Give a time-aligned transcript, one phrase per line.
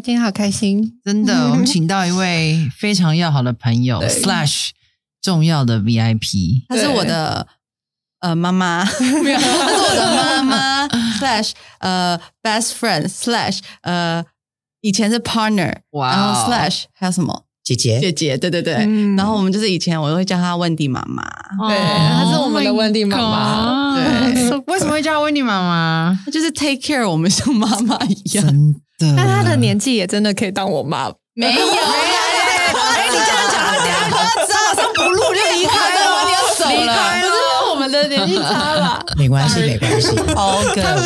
[0.00, 0.98] 耶，今天好开心。
[1.04, 4.70] 真的， 我们请到一位非常要好的朋友，Slash
[5.20, 6.64] 重要的 VIP。
[6.68, 7.46] 她是我的
[8.20, 8.84] 呃妈妈，
[9.22, 10.88] 没有，她是我的妈妈
[11.18, 14.24] slash 呃 best friend slash 呃
[14.80, 16.16] 以前是 partner，哇哦。
[16.16, 17.44] 然后 slash 还有什么？
[17.62, 19.14] 姐姐，姐姐，对对对，嗯。
[19.16, 21.22] 然后我们就是以前我会叫她温蒂妈妈，
[21.68, 23.90] 对她是我们的温蒂妈妈。
[23.90, 24.58] Oh 对。
[24.66, 26.18] 为什么会叫温蒂妈妈？
[26.24, 28.46] 她就是 take care 我们像妈妈一样。
[28.46, 28.74] 真
[29.08, 31.10] 的，但她的年纪也真的可以当我妈。
[31.34, 37.32] 没有， 哎，你这样讲，等下马上不录就离开了，你要走了，不是
[37.70, 39.04] 我们的年纪差了？
[39.16, 40.26] 没关系，没关系 good。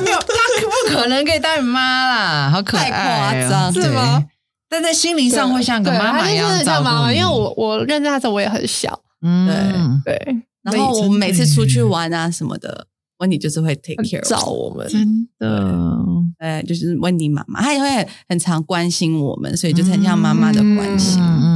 [0.03, 4.25] 没有，他不可能可以当你妈啦，好可爱哦，太夸张对是吗？
[4.69, 8.99] 但在心灵上会像个妈妈一样照顾像妈妈，你因为我我认识她的时候我也很小。
[9.23, 10.19] 嗯，对，
[10.63, 12.87] 然后我们每次出去玩啊什么的，
[13.19, 14.89] 温迪就是会 take care 照我，我们。
[14.89, 15.99] 真的，
[16.39, 21.21] 呃，就是温迪妈妈，她也会很常关心我们，所以就是很像妈妈的关心。
[21.21, 21.45] 嗯嗯嗯。
[21.45, 21.54] 嗯，对，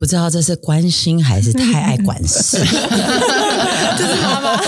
[0.00, 2.56] 不知道这是关心还是太爱管事，
[3.98, 4.58] 这是妈妈。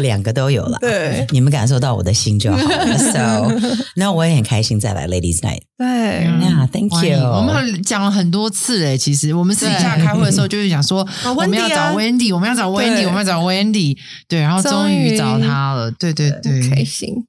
[0.00, 0.76] 两个都有了。
[0.78, 2.98] 对你们感受到我的心就好了。
[2.98, 3.50] So，
[3.96, 5.62] 那我也很开心再来 Ladies Night。
[5.78, 7.18] 对，Yeah，Thank you。
[7.18, 13.96] 我们讲了很多次诶，其实我们私底下开会的时候 就是讲说，我们要找 Wendy，我们要找 Wendy，我们要找 Wendy，
[14.28, 17.24] 对，然后终于找他了，对对对，开心。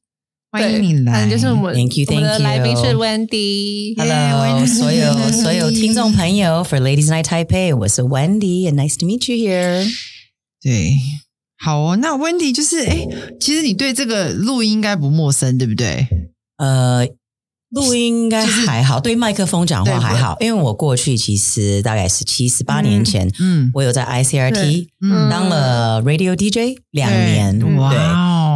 [0.50, 3.95] 欢迎你来，就是我们 Thank you, 我们的 thank you 来宾是 Wendy。
[3.98, 9.86] Hello，Wendy 所有所有听众朋友，For Ladies Night Taipei，我是 Wendy，and nice to meet you here。
[10.62, 10.94] 对。
[11.59, 13.06] 好哦，那 Wendy 就是哎，
[13.42, 16.08] 其实你对这个录音应该不陌生，对不对？
[16.58, 17.06] 呃，
[17.72, 28.00] 录音应该还好，对麦克风讲话还好，因为我过去其实大概十七、十八年前，嗯我有在 ICRT 嗯当了 Radio DJ 两年，哇对。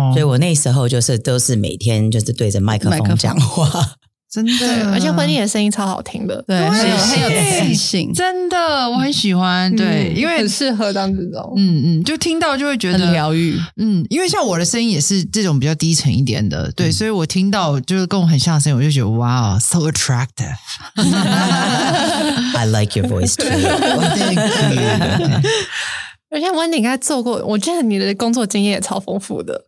[0.10, 3.96] 哦，所以我那时候就是都是每天就是对着麦克风风讲话，
[4.32, 6.80] 真，的，而且温蒂的声音超好听的，对，很
[7.20, 7.30] 有
[7.68, 11.54] 自信，真的我很喜欢，对，嗯因为很适合当这种。
[11.58, 13.60] 嗯嗯，就听到就会觉得很疗愈。
[13.76, 20.56] 嗯，因为像我的声音也是这种比较低沉一点的，对，所以我听到就是跟我很像的声音，我就觉得哇，so attractive。
[22.56, 23.50] I like your voice too。
[24.16, 25.42] Thank you。
[26.32, 29.66] 而且温你应该做过，我觉得你的工作经验也超丰富的，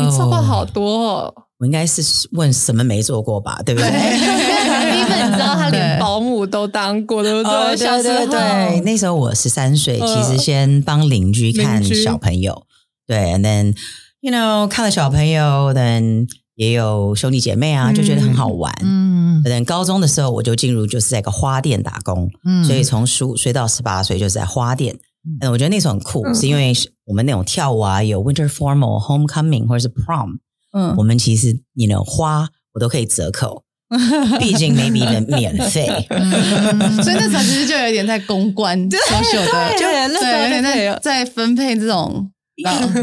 [0.00, 1.34] 你做过哦好多哦。
[1.58, 3.88] 我应该是问什么没做过吧，对不对？
[3.88, 7.76] 因为你知道他连保姆都当过，对对？
[7.76, 12.66] 对对对，那时候我十三岁，嗯其实先帮邻居看小朋友，
[13.06, 13.76] 对，and then
[14.20, 16.26] you know 看了小朋友，then
[16.56, 18.74] 也有兄弟姐妹啊，嗯就觉得很好玩。
[18.82, 24.98] 嗯等高中的时候，我就进入就是在一个花店打工，嗯所以从十五岁到十八岁就是在花店。
[25.24, 26.72] 嗯嗯，我觉得那时候很酷，嗯是因为
[27.04, 30.38] 我们那种跳舞啊，有 winter formal、homecoming 或者是 prom，
[30.72, 33.62] 嗯我们其实你 know 花我都可以折扣，
[34.40, 35.86] 毕竟 maybe 免 免费。
[36.10, 42.30] 嗯所以那时候其实就有点在公关 social 的，就有点在在分配这种，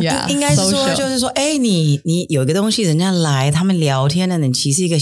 [0.01, 4.97] 呀，应该说，就是说，哎，你你有一个东西，人家来，他们聊天的，你其实一个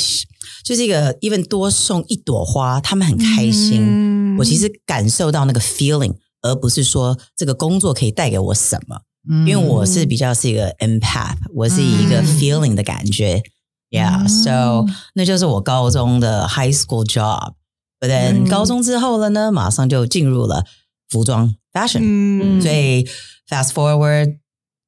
[0.63, 3.81] 就是一个，even 多送一朵花，他们很开心。
[3.81, 13.41] 嗯我其实感受到那个 feeling，而不是说这个工作可以带给我什么，嗯因为我是比较是一个 empath，我是一个嗯 feeling 的感觉。
[13.89, 17.53] Yeah，so 那就是我高中的 high school job。
[17.99, 20.65] But then 嗯高中之后了呢，马上就进入了
[21.09, 21.99] 服装 fashion。
[22.01, 23.05] 嗯所以
[23.49, 24.39] fast forward，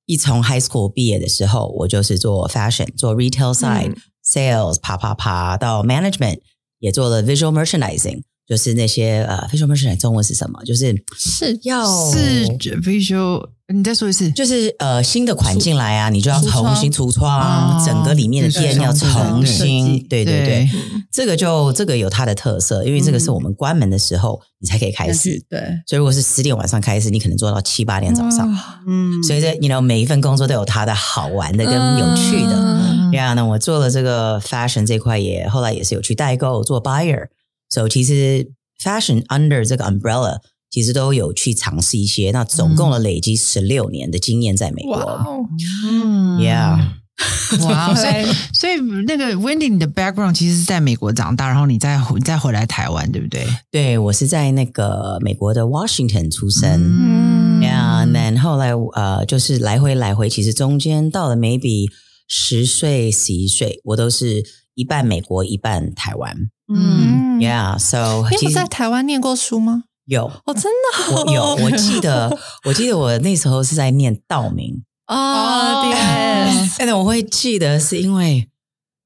[0.05, 6.41] 一从 high school 毕业的时候，我就是做 fashion，做 retail side、嗯 sales，爬爬爬到 management，
[6.79, 10.59] 也做了 visual merchandising，就是那些呃 visual merchandising 中文是什么？
[10.65, 12.47] 就是是要是
[12.81, 20.25] visual，你再说一次，就是呃新的款进来啊，你就要重新橱窗，哦整个里面的店要重新，对。
[20.25, 21.03] 对对，嗯。
[21.11, 28.51] 这个就这个有它的特色，因为这个是我们关门的时候你才可以开始，对，所以如果是十点晚上开始，你可能做到七八点早上。
[28.87, 32.55] 嗯，所以这，你 know 每一份工作都有它的好玩的跟有趣的。
[32.55, 33.11] 嗯。
[33.11, 37.27] 呀、那我做了这个 fashion 这块也，后来也是有去代购做 buyer。
[37.69, 38.51] 所以其实
[38.81, 40.37] fashion under 这个 umbrella
[40.71, 42.31] 其实都有去尝试一些。
[42.31, 45.11] 那总共的累积十六年的经验在美哇国。
[45.11, 45.45] 哦，
[45.85, 48.75] 嗯 Yeah，哇， 所以所以
[49.05, 53.45] 那个 Wendy，你的 background 其实是在美国长大，然后你再你再回来台湾，对不对？
[53.71, 56.69] 对我是在那个美国的 Washington 出生。
[56.79, 61.89] 嗯呀、yeah,，then 后来呃，就是来回来回，其实中间到了 maybe
[62.27, 64.45] 十岁、十一岁，我都是
[64.75, 66.49] 一半美国，一半台湾。
[66.73, 69.83] 嗯嗯，Yeah，so 你有在台湾念过书吗？
[70.05, 72.35] 有哦，真的哦我有，我记得，
[72.65, 78.49] 我记得我那时候是在念道明，哦哎，那 我会记得是因为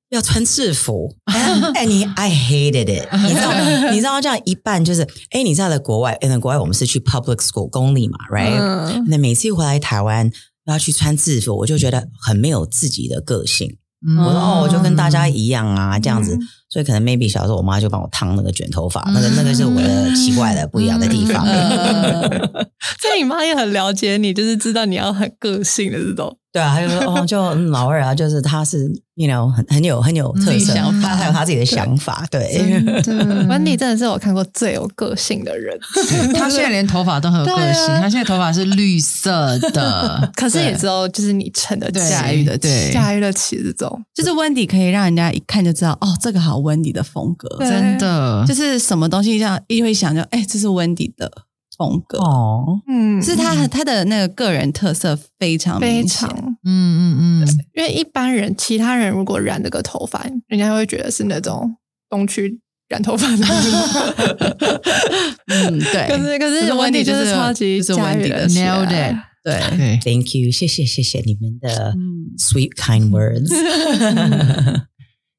[0.10, 1.16] 要穿制服。
[1.76, 3.92] 哎，你 I hated it，你知道？
[3.92, 5.02] 你知道这样一半就是，
[5.32, 9.04] 哎，你在了国外，在国外我们是去 public school 公立嘛，right？
[9.08, 10.32] 那每次回来台湾
[10.68, 13.78] 要去穿制服，我就觉得很没有自己的个性。
[14.18, 16.38] 我说哦，我就跟大家一样啊，这样子。
[16.70, 21.46] 所以可能 maybe 小时候我妈就帮我烫那个卷头发，那个那个是我的奇怪的不一样的地方。
[23.00, 26.38] 所以你妈也很了解你，就是知道你要很个性的这种。
[26.54, 32.24] 对啊，还有说 哦，就老二啊，就是他是，you know，很很有很有特色，他还有他自己的想法。
[32.30, 32.42] 对
[33.50, 35.76] ，Wendy 真的是我看过最有个性的人。
[36.36, 42.56] 他现在连头发都很有个性，他现在头发是绿色的，可是也只有就是你撑得驾驭的，
[42.92, 44.00] 驾驭得起这种。
[44.14, 51.32] 就是 Wendy 可以让人家一看就知道，哦，这个好 Wendy 的风格，真的，就是什么东西这样一会想就，哎，这是 Wendy 的。
[51.90, 52.18] 风格。
[52.20, 56.30] 哦，嗯，是他他的那个个人特色非常非常，
[56.66, 61.76] 嗯嗯嗯，因为一般人其他人如果染这个头发，人家会觉得是那种
[62.10, 62.60] 东区
[62.90, 63.46] 染头发的，
[65.48, 66.08] 嗯，对。
[66.10, 71.94] 可是可是问题就是超级驾驭的，nailed it，对，Thank you，谢谢谢谢你们的
[72.38, 73.50] sweet kind words。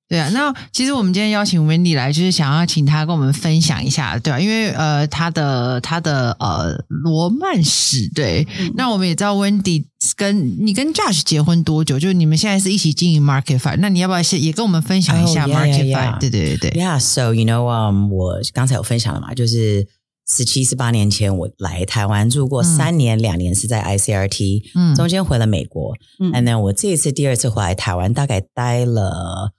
[0.07, 8.47] 对啊，那其实我们今天邀请 Wendy 来，就是想要请他跟我们分享一下，对啊，因为呃，他的他的呃罗曼史，对。
[8.77, 11.99] 那我们也知道 Wendy 跟你跟 Josh 结婚多久？
[11.99, 16.19] 就是你们现在是一起经营 Market Five，那你要不要先也跟我们分享一下 Market Five？
[16.21, 16.83] 对对对对。
[16.83, 19.87] Yeah，so you know，嗯，我刚才有分享了嘛，就是
[20.29, 29.53] 十七十八年前我来台湾住过三年，两年是在 ICRT，嗯，中间回了美国，嗯，and then 我这一次第二次回来台湾，大概待了。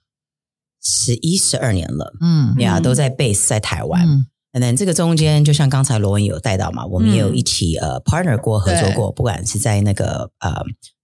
[0.88, 10.62] 十一十二年了，嗯，呀，都在 base 在台湾，嗯，那这个中间就像刚才罗文有带到嘛，我们也有一起呃 partner 过合作过，不管是在那个呃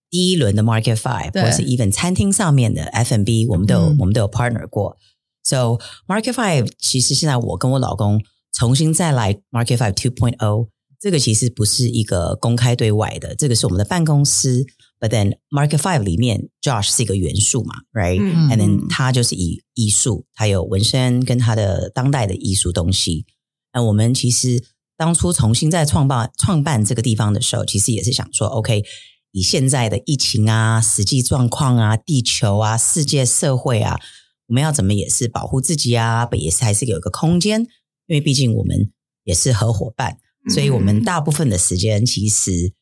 [0.09, 4.97] 第一轮的 Market Five，或是 even 餐厅上面的 F&B，我们都有我们都有 partner 过。
[5.43, 10.69] So Market Five 其实现在我跟我老公重新再来 Market Five Two Point O，
[11.01, 14.65] 这个其实不是一个公开对外的，这个是我们的办公室。
[15.03, 23.27] But then Market Five 里面，Josh 是一个元素嘛，right？And then 他就是以艺术，他有纹身跟他的当代的艺术东西。
[23.73, 24.63] 那我们其实
[24.97, 28.85] 当初重新在创办创办这个地方的时候，其实也是想说，OK，
[29.33, 33.99] 以现在的疫情啊、实际状况啊、地球啊、世界社会啊，
[34.47, 37.63] 我们要怎么也是保护自己啊，也是还是有一个空间，
[38.07, 38.93] 因为毕竟我们
[39.25, 40.19] 也是合伙伴，
[40.55, 42.73] 所以我们大部分的时间其实。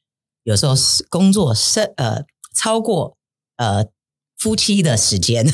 [0.44, 2.24] 有时候是工作是呃
[2.56, 3.16] 超过
[3.56, 3.86] 呃
[4.38, 5.46] 夫妻的时间，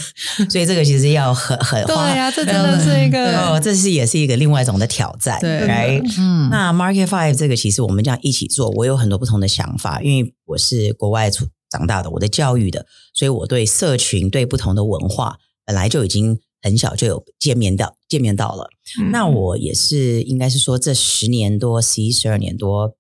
[0.49, 6.49] 所以这个其实要很很对呀，这真的是一个哦，这是也是一个另外一种的挑战，对，嗯。
[6.51, 18.71] 那 Market Five 这个其实我们这样一起做，我有很多不同的想法，因为我是国外出长大的，我的教育的，所以我对社群对不同的文化本来就已经很小就有见面到见面到了。
[19.11, 22.95] 那我也是应该是说这十年多十一十二年多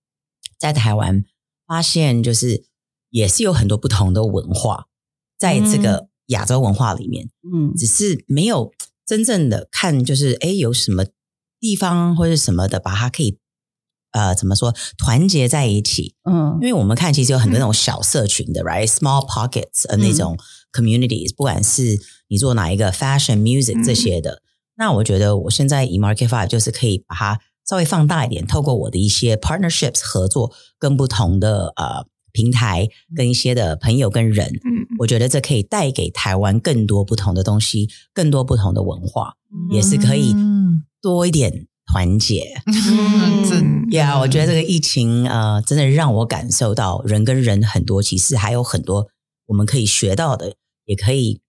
[0.59, 1.25] 在台湾。
[1.67, 2.65] 发现就是
[3.11, 4.87] 也是有很多不同的文化，
[5.39, 8.73] 在这个亚洲文化里面，嗯，只是没有
[9.05, 11.05] 真正的看，就是哎，有什么
[11.59, 13.39] 地方或者什么的，把它可以
[14.13, 20.39] 呃怎么说团结在一起，嗯，因为我们看其实有很多那种小社群的，right，small pockets 的那种
[20.73, 24.43] communities，不管是你做哪一个 fashion music 这些的，
[24.77, 27.41] 那我觉得我现在以 market five 就是可以把它。
[27.69, 39.35] 稍微放大一点，透过我的一些 partnerships 合作，跟不同的呃平台，跟一些的朋友跟人，嗯，我觉得这可以带给台湾更多不同的东西，更多不同的文化，
[39.73, 40.33] 也是可以
[41.03, 42.63] 多一点团结。
[42.67, 49.09] 嗯，呀，我觉得这个疫情呃，真的让我感受到人跟人很多，其实还有很多
[49.47, 50.55] 我们可以学到的，
[50.85, 51.41] 也可以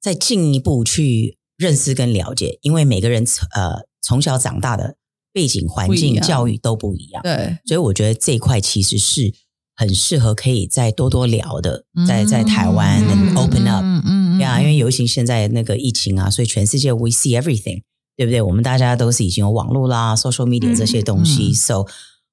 [0.00, 3.24] 再进一步去认识跟了解，因为每个人
[3.56, 4.94] 呃从小长大的。
[5.36, 9.34] 背景、环境、教育都不一样，对，所以我觉得这一块其实是
[9.74, 17.82] 很适合可以再多多聊的，在在台湾能 open up，嗯嗯呀，因为尤其现在那个疫情啊，所以全世界 we see everything，
[18.16, 18.40] 对不对？
[18.40, 21.84] 我们大家都是已经有网络啦，social media 这些东西，so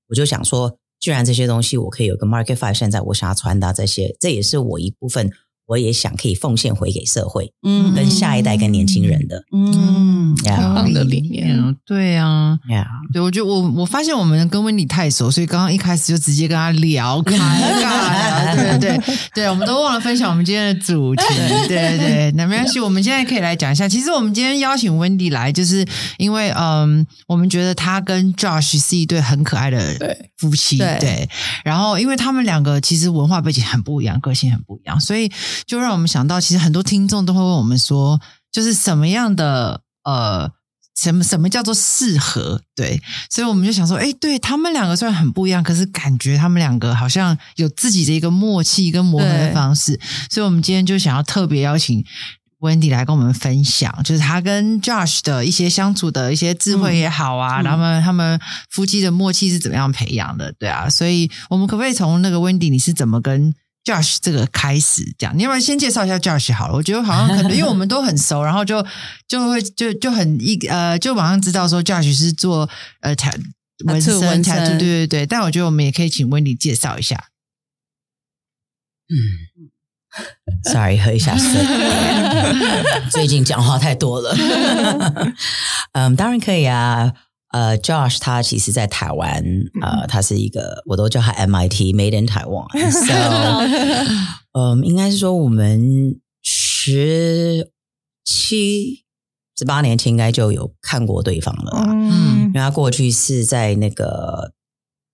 [0.08, 5.30] 我就想说，既然这些东西我可以有个 market five，现在我想要传达这些，这也是我一部分。
[5.66, 12.60] 我也想可以奉献回给社会，嗯，跟下一代、跟年轻人的，嗯，很棒的理念，对啊，
[13.14, 21.24] 对，我觉得我我发现我们跟温妮太熟，所以刚刚一开始就直接跟他聊开了，对对对对，我们都忘了分享我们今天的主题，
[21.68, 23.88] 对对对，那没关系，我们现在可以来讲一下。
[23.88, 29.80] 其实我们今天邀请温迪来，就是因为嗯，我们觉得他跟 Josh 是一对很可爱的
[30.38, 31.30] 夫妻，对，
[31.64, 35.32] 然后因为他们两个其实文化背景很不一样，个性很不一样，所以。
[35.66, 38.20] 就让我们想到，其实很多听众都会问我们说，
[38.52, 40.52] 就是什么样的呃。
[40.96, 42.62] 什么什么叫做适合？
[42.76, 50.00] 对，所以我们就想说，哎，对他们两个虽然很不一样，可是感觉他们两个好像有自己的一个默契跟磨合的方式。
[50.30, 52.06] 所以，我们今天就想要特别邀请
[52.60, 60.54] Wendy 来跟我们分享，就是他跟 Josh 的一些相处的一些智慧也好啊，然后他们他们夫妻的默契是怎么样培养的？
[60.60, 66.74] 对啊，所以我们可不可以从那个 Wendy 你是怎么跟？Josh 这个开始讲，你要不要先介绍一下 Josh 好了？
[66.74, 68.86] 我觉得好像可能 因为我们都很熟，然后就
[69.28, 72.70] 就会就就很一呃，就马上知道说 Josh 是做
[73.02, 73.34] 呃台
[73.86, 75.26] 纹身纹台身对对对。
[75.26, 77.26] 但我觉得我们也可以请 Wendy 介绍一下。
[79.10, 79.16] 嗯
[80.72, 81.50] ，sorry，喝一下水，
[83.12, 84.36] 最近讲话太多了。
[85.94, 87.14] 嗯，当然可以啊。
[87.54, 89.44] 呃，Josh 他其实在台湾，
[89.82, 92.68] 呃，他是一个我都叫他 MIT Made in Taiwan。
[92.92, 93.14] So，
[94.60, 97.72] 嗯，应该是说我们十
[98.26, 99.04] 七、
[99.56, 101.86] 十八年前应该就有看过对方了吧。
[101.90, 104.54] 嗯因为他过去是在那个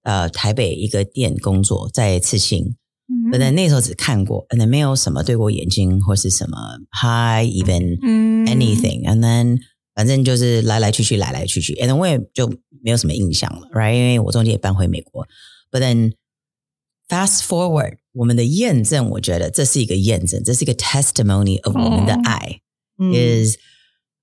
[0.04, 2.76] 呃台北一个店工作，在刺青，
[3.08, 6.58] 嗯可能那时候只看过，可能没有什么对过眼睛或是什么
[6.92, 9.58] hi even 嗯 anything，and then
[10.00, 12.48] 反正就是来来去去，来来去去，and then 我也就
[12.82, 13.94] 没有什么印象了，right？
[13.94, 15.28] 因为我中间也搬回美国
[15.70, 16.14] ，but then
[17.10, 22.62] fast forward，我们的验证，我觉得这是一个验证，这是一个 testimony of 我们的哦爱。
[22.98, 23.12] 嗯。
[23.12, 23.58] Is，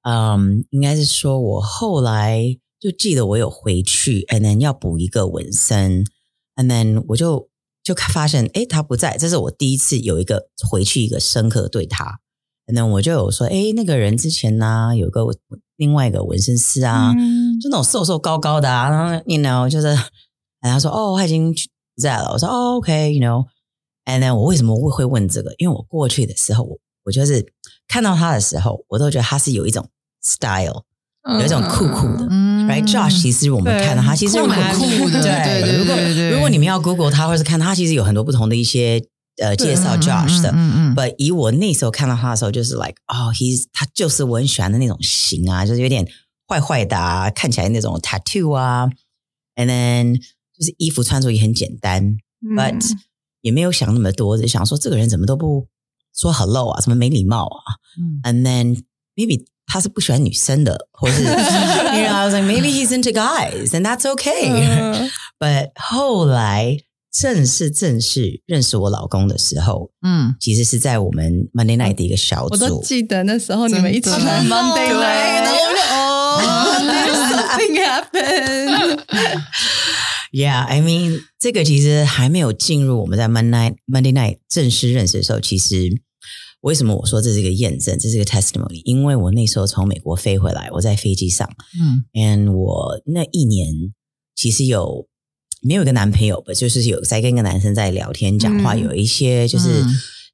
[0.01, 6.07] 嗯，应该是说我后来就记得我有回去，and then 要补一个纹身
[6.55, 7.51] ，and then 我就
[7.83, 12.21] 就发现，哎，他不在，这是我第一次有一个回去一个深刻对他
[12.67, 15.27] ，and then 我就有说，哎，那个人之前呢、有个
[15.77, 17.59] 另外一个纹身师啊，嗯。
[17.61, 19.87] 就那种瘦瘦高高的啊，然后 you know 就是，
[20.61, 25.55] 然后他说哦，他已经不在了，我说哦，OK，you know，and then 我为什么会会问这个？
[25.59, 27.53] 因为我过去的时候，我我就是
[27.89, 29.89] 看到他的时候，我都觉得他是有一种
[30.21, 30.83] style，
[31.39, 32.27] 有一种酷酷的。
[32.31, 32.57] 嗯。
[32.67, 39.01] Right, Josh，其实我们看到他，其实酷蛮酷的对对如果对对如果你们要 Google 他，或者是看他，其实有很多不同的一些
[39.39, 40.51] 呃介绍 Josh 的。
[40.55, 46.07] 嗯嗯 But 以我那时候看到他的时候，就是 like 哦、he's 他就是我很喜欢的那种型啊，就是有点
[46.49, 48.89] 坏坏的啊，看起来那种 tattoo 啊
[49.57, 50.17] ，and then
[50.59, 52.17] 就是衣服穿着也很简单
[52.57, 52.99] ，but 嗯
[53.43, 55.67] 也没有想那么多，就想说这个人怎么都不
[56.15, 57.63] 说 hello 啊，怎么没礼貌啊。
[57.99, 58.83] 嗯，and then
[59.15, 65.71] maybe 他是不喜欢女生的，或是 you know I was like maybe he's into guys and that's okay，、嗯 but
[65.77, 66.77] 后来
[67.19, 72.83] 正式正式认识我老公的时候，嗯，其实是在我们 Monday Night 的一个小组我都。
[72.83, 76.41] 记得那时候你们一起 Monday Night，然后哦
[76.83, 79.01] ，there's something happened。
[80.33, 85.89] Yeah, I mean，这个其实还没有进入我们在 Monday Night Monday Night 正式认识的时候，其实
[86.61, 88.83] 为什么我说这是一个验证，这是一个 testimony？
[88.85, 91.49] 因为我那时候从美国飞回来，我在飞机上
[91.81, 93.95] 嗯，and 我那一年
[94.35, 95.07] 其实有
[95.67, 99.83] 没有一个男朋友吧，就是有在跟一个男生在聊天讲话，嗯有一些就是。
[99.83, 99.89] 嗯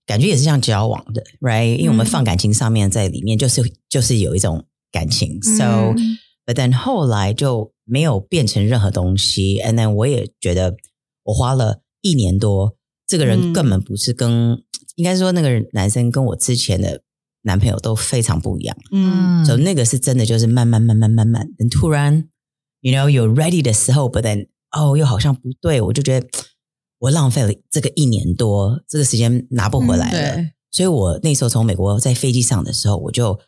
[0.04, 1.76] 感觉也是像交往的，right？
[1.76, 5.40] 因为我们放感情上面在里面，就是就是有一种感情。
[5.40, 9.60] So，嗯 but then 后来就没有变成任何东西。
[9.60, 10.74] And then 我也觉得
[11.22, 14.60] 我花了一年多，这个人嗯根本不是跟，
[14.96, 17.02] 应该说那个男生跟我之前的
[17.42, 18.76] 男朋友都非常不一样。
[18.90, 22.28] 嗯，所以那个是真的就是慢慢慢慢慢慢，等突然
[22.80, 26.26] ，you know 有 ready 的时候，but then 哦又好像不对，我就觉得
[26.98, 30.36] 我浪费了这个一年多，这个时间拿不回来了。
[30.36, 33.38] 对，所以我那时候从美国在飞机上的时候，我就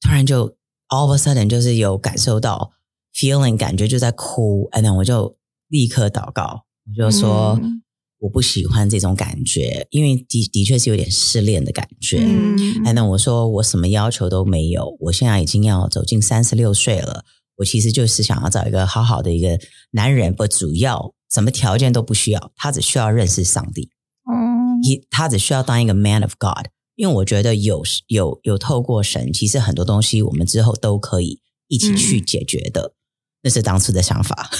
[0.00, 0.48] 突然就
[0.88, 2.72] all of a sudden 就是有感受到
[3.14, 5.36] feeling，感觉就在哭，and then 我就
[5.68, 7.82] 立刻祷告，我就说、嗯
[8.22, 12.18] 我不喜欢这种感觉，因为的的确是有点失恋的感觉。
[12.18, 17.24] 嗯 and then 我说我什么要求都没有，我现在已经要走进三十六岁了，
[17.60, 19.58] 我其实就是想要找一个好好的一个
[19.92, 23.90] 男人，不主要什么条件都不需要，他只需要认识上帝。
[24.30, 24.50] 嗯
[25.10, 32.94] 他只需要当一个 man of God，因为我觉得有有有透过神，其实很多东西我们之后都可以一起去解决的，
[33.42, 34.50] 那是当初的想法。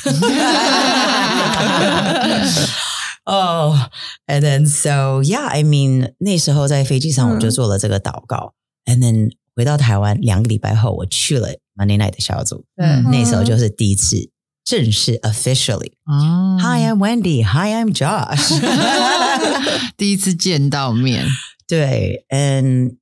[3.24, 3.90] 哦、
[4.26, 8.52] a n d then so yeah, I mean 那时候在飞机上我就做了这个祷告、
[8.84, 11.48] a n d then 回到台湾两个礼拜后，我去了
[11.80, 14.28] Monday Night 的小组，对嗯那时候就是第一次
[14.64, 15.92] 正式 officially。
[16.04, 17.42] 哦 Hi, I'm Wendy.
[17.42, 18.60] Hi, I'm Josh.
[19.96, 21.26] 第一次见到面，
[21.66, 22.96] 对，嗯，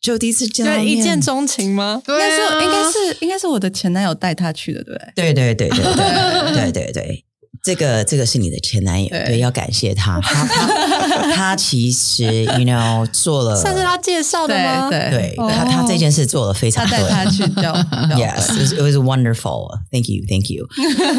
[0.00, 2.00] 就第一次见到一见钟情吗？
[2.06, 5.32] 应该是应该是应该是我的前男友带他去的，对不对？
[5.32, 7.24] 对对对对对对对对。
[7.62, 14.88] 这个这个是你的前男友，对对，要感谢他，他他 他其实 you know 做了，算是他介绍的吗？
[14.88, 17.72] 对对哦他他这件事做了非常多他带他去教
[18.16, 19.78] Yes, it was, it was wonderful.
[19.90, 20.66] Thank you, thank you.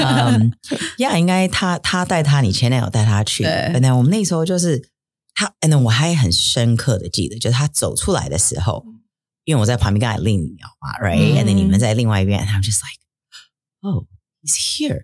[0.01, 0.53] Um,
[0.97, 3.43] yeah，应该他他带他，你前男友带他去。
[3.43, 4.89] 对 And then 我们那时候就是
[5.35, 8.83] 他，and then 我还很深刻的记得，就是他走出来的时候，
[9.45, 12.99] 因为我在旁边跟他另一秒嘛，right？And then 你们在另外一边，and I'm just like,
[13.81, 14.05] oh,
[14.43, 15.03] he's here.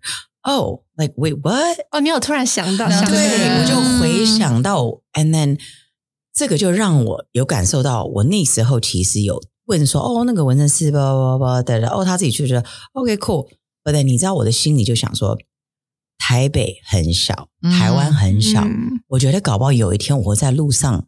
[0.50, 1.77] Oh, like wait, what?
[1.92, 5.60] 哦，你有突然想到，想起对，我就回想到，and then
[6.34, 12.63] 这个就让我有感受到，我那时候其实有问说，哦，那个纹身师吧吧吧的，哦，他自己就觉得
[12.94, 15.38] OK cool，but then 你知道我的心里就想说，
[16.18, 21.06] 台北很小，嗯台湾很小，嗯我觉得搞不好有一天我会在路上。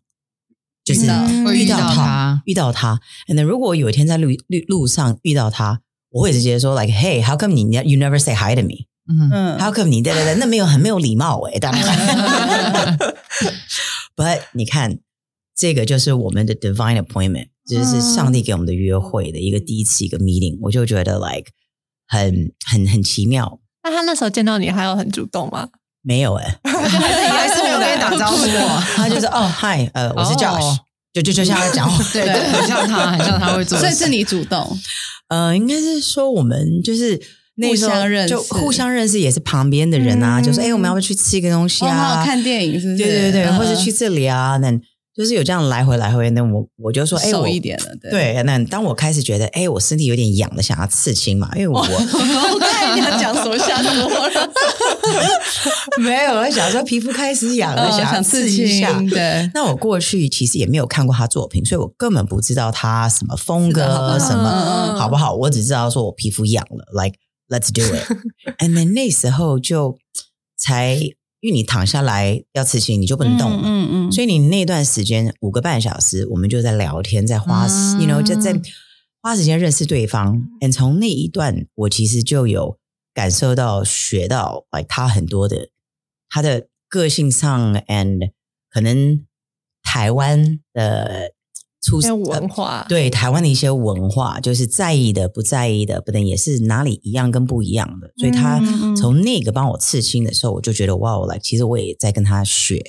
[0.83, 1.05] 就是
[1.53, 8.88] 遇到他他，遇到他，and then 如果有一天在路路路上遇到他，我会直接说 like Hey，how come 你 you never say hi to me？
[9.09, 11.83] 嗯，嗯 How come 你对对对，那没有很没有礼貌哎、当然。
[14.15, 14.99] But 你看，
[15.55, 21.51] 这个就是我们的 divine appointment，就是上帝给我们的约会的一个第一次一个 meeting，我就觉得 like
[22.07, 23.59] 很很很奇妙。
[23.83, 25.69] 那他那时候见到你，还有很主动吗？
[26.01, 28.83] 没有哎、 应该是没有跟你打招呼哦。
[28.95, 30.77] 他就是哦嗨，呃，我是哦 Josh，、
[31.13, 33.77] 就就就像他讲话，对对，很像他，很像他会做。
[33.77, 34.77] 所以是你主动，
[35.27, 37.19] 呃，应该是说我们就是
[37.67, 42.23] 互相认识就互相认识，也是旁边的人啊，嗯就是哎、我们要不要去吃一个东西哦，啊？
[42.25, 43.03] 看电影是不是？
[43.03, 44.71] 对对对，嗯或者去这里啊，那
[45.15, 46.29] 就是有这样来回来回。
[46.29, 48.11] 那我我就说，哎，熟我一点了，对。
[48.11, 48.43] 对。
[48.43, 54.49] 那当我开始觉得，哎，我身体有点痒的，想要刺青嘛，因为我 我看你要讲什么吓死我了，
[55.99, 58.93] 没有，我想说皮肤开始痒了，嗯想要刺刺一下。
[58.93, 67.17] 青，对，那我过去其实也没有看过他作品，所以我根本不知道他什么风格什么嗯好不好，我只知道说我皮肤痒了，like
[67.49, 68.07] let's do it。
[68.59, 69.97] And then 那时候就
[70.55, 78.59] 才，因为你躺下来要刺青，你就不能动了，嗯嗯，所以你那段时间五个半小时，我们就在聊天，在花、嗯 y o u know，就在
[79.21, 80.41] 花时间认识对方。
[80.61, 82.77] And 从那一段，我其实就有
[83.13, 85.69] 感受到、学到他很多的
[86.29, 88.31] 他的个性上，and
[88.69, 89.25] 可能
[89.81, 91.33] 台湾的
[91.81, 98.11] 出文化，对台湾的一些文化，就是在意的、不在意的，不能也是哪里一样跟不一样的。
[98.17, 102.83] 所以他嗯嗯从那个帮我刺青的时候，我就觉得哇，我来，其实我也在跟他学，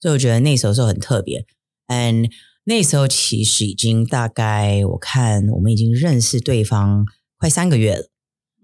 [0.00, 1.44] 所以我觉得那时候是很特别。
[1.88, 2.30] And
[2.64, 7.04] 那时候其实已经大概我看我们已经认识对方
[7.36, 8.08] 快三个月了，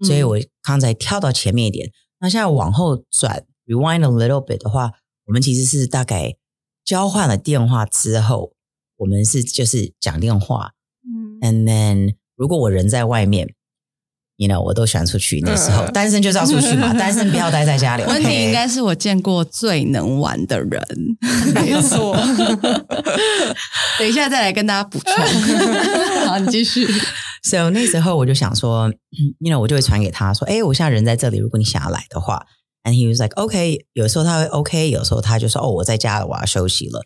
[0.01, 4.93] 所以我刚才跳到前面一点，那现在往后转 rewind a little bit 的话，
[5.27, 6.37] 我们其实是大概
[6.83, 8.53] 交换了电话之后，
[8.99, 10.71] 我们是就是讲电话
[11.03, 13.55] 嗯，，and then 如果我人在外面。
[14.41, 15.41] you know，我都喜欢出去。
[15.41, 18.03] 那时候、嗯单身就是要出去嘛， 单身不要待在家里。
[18.03, 20.81] 温迪应该是我见过最能玩的人，
[21.53, 22.15] 没错。
[23.99, 25.13] 等一下再来跟大家补充。
[26.25, 26.87] 好，你继续。
[27.43, 28.89] So 那时候我就想说
[29.39, 32.45] ，you know，我就会传给他说，哎，我现在人在这里，如果你想要来的话
[32.85, 33.85] ，and he was like OK。
[33.91, 37.03] 有时候他会 OK，有时候他就说，哦，我在家了，我要休息了。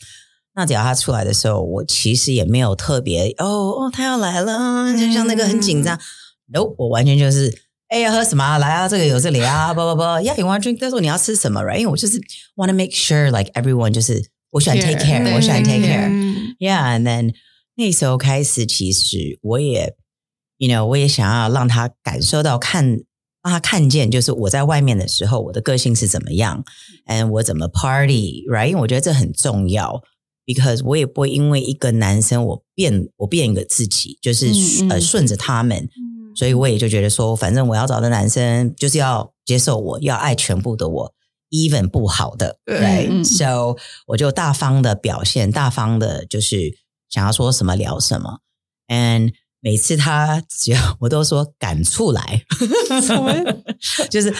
[0.55, 5.99] 那只要他出来的时候，我其实也没有特别，哦哦，他要来了，就像那个很紧张。
[6.47, 8.57] No，我完全就是，哎，要喝什么啊？
[8.57, 10.77] 来啊，这个有这里啊，不不不，Yeah，you want drink？
[10.79, 11.77] 但是你要吃什么？Right？
[11.77, 12.19] 因为我就是
[12.55, 16.07] want to make sure like everyone 就是我喜欢 take care，对我喜欢 take care。
[16.07, 17.33] 嗯 Yeah, and then
[17.75, 19.95] 那时候开始，其实我也
[20.57, 22.85] ，you know，我也想要让他感受到看，
[23.41, 26.63] 让他看见，就是我在外面的时候，我的个性是怎么样
[27.07, 28.67] ，and 我怎么 party，right？
[28.67, 30.01] 因为我觉得这很重要
[30.45, 34.47] ，because 我也不会因为一个男生我变我变一个自己，就是、
[34.89, 35.89] 呃顺着他们，
[36.35, 41.13] 所以我也就觉得说，反正我要找的男生就是要接受我，要爱全部的我
[41.51, 42.79] ，even 不好的，对。
[42.79, 43.77] 对、嗯 s o
[44.07, 46.77] 我就大方的表现，大方的就是
[47.09, 48.39] 想要说什么聊什么
[48.87, 52.43] ，and 每次他只要 我都说敢出来，
[54.09, 54.33] 就是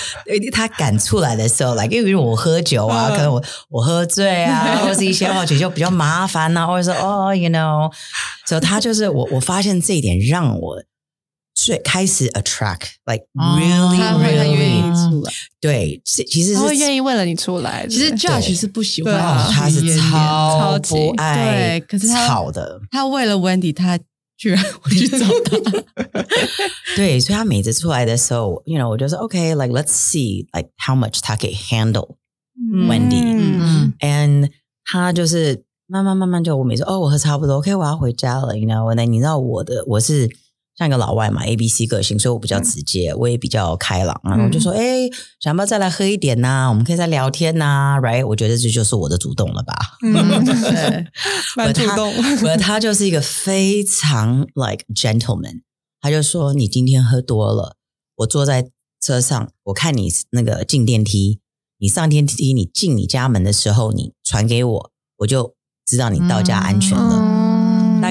[0.52, 3.16] 他赶出来的时候，来，因为我喝酒啊，嗯。
[3.16, 7.92] 可能我我喝醉啊， 或是一些话题就比较麻烦啊，或者说哦，you know，
[8.48, 10.84] 所以他就是我我发现这一点让我
[11.54, 15.32] 最开始 attract like 哦 really really 出来。
[15.62, 17.86] 对，其实他是会愿意为了你出来。
[17.88, 19.14] 其实 Josh 是不喜欢
[19.52, 23.98] 他是超不爱对可是他吵的，他为了 Wendy，他
[24.38, 25.58] 居然会去找他。
[26.96, 32.16] 对，所以他每次出来的时候，you know，我就说 OK，like、let's see like how much 他可以 handle。
[32.88, 34.52] Wendy 嗯嗯 and
[34.86, 40.30] 他就是慢慢慢慢就我每次哦我喝差不多，OK 我要回家了，you know，那你知道我的我是
[40.76, 45.08] 像一个老外嘛，A B C 个性，所以我比较直接，我也比较开朗，然后就说，哎、
[45.40, 49.76] 想不要再来喝一点呐、我们可以再聊天呐、r i g h t 我觉得这就是我的主动了吧。
[50.04, 51.06] 嗯， 对，
[51.56, 52.12] 蛮主动。
[52.44, 55.62] 我他就是一个非常 like gentleman，
[56.02, 57.76] 他就说你今天喝多了，
[58.18, 61.40] 我坐在车上，我看你那个进电梯，
[61.78, 65.54] 你上电梯，你进你家门的时候，你传给我，我就
[65.86, 67.33] 知道你到家安全了。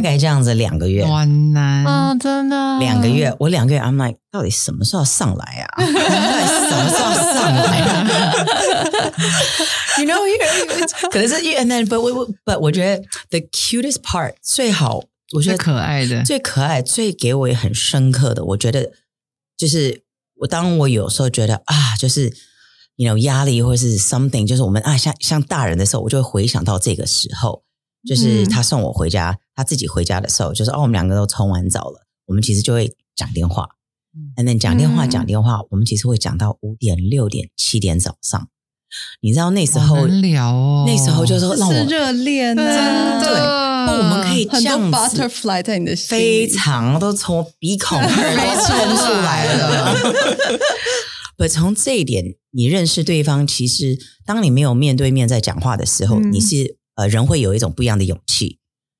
[0.02, 2.78] 概这样子两个月，哇难，啊，真的。
[2.80, 5.68] 两个月，我两个月，I'm like，到底什么时候上来啊？
[5.78, 8.06] 到底什么时候上来啊？
[9.98, 10.38] You know, you-
[11.12, 15.02] 可能是 and then but 我 but 我觉得 the cutest part 最好，
[15.34, 18.90] 我觉得可爱的，最可爱、最给我也很深刻的，我觉得
[19.56, 20.02] 就是
[20.40, 22.32] 我当我有时候觉得啊，就是
[22.96, 27.62] 你有压力或是 something，就是我们啊像像大人的时候，我就会回想到这个时候，
[28.06, 28.48] 就是嗯。
[28.48, 33.68] 他送我回家，他自己回家的时候，就是哦，我们两个都冲完澡了，我们其实就会讲电话，
[34.14, 34.32] 嗯。
[34.36, 35.10] 嗯，那讲电话嗯。
[35.10, 38.48] 讲电话，我们其实会讲到五点、六点、七点早上，
[39.20, 43.40] 你知道那时候聊哦那时候就是让我是热恋真啊，的对，
[43.86, 49.94] 那我们可以这样子 butterfly 在你的心非常都从鼻孔耳朵喷出来了。
[51.36, 56.30] 不，从这一点，你认识对方，其实当你没有面对面在讲话的时候，嗯。
[56.30, 58.58] 你是呃人会有一种不一样的勇气，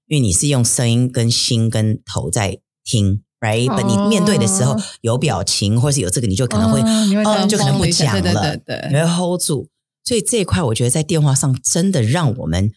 [0.08, 3.82] 因为你是用声音跟心跟头在听，right？
[3.86, 9.68] 你面对的时候有表情，或是有这个，你就可能会哦你会哦，当就可能不讲了，对对对你会 hold 住。
[10.04, 12.72] 所以这一块，我觉得在电话上真的让我们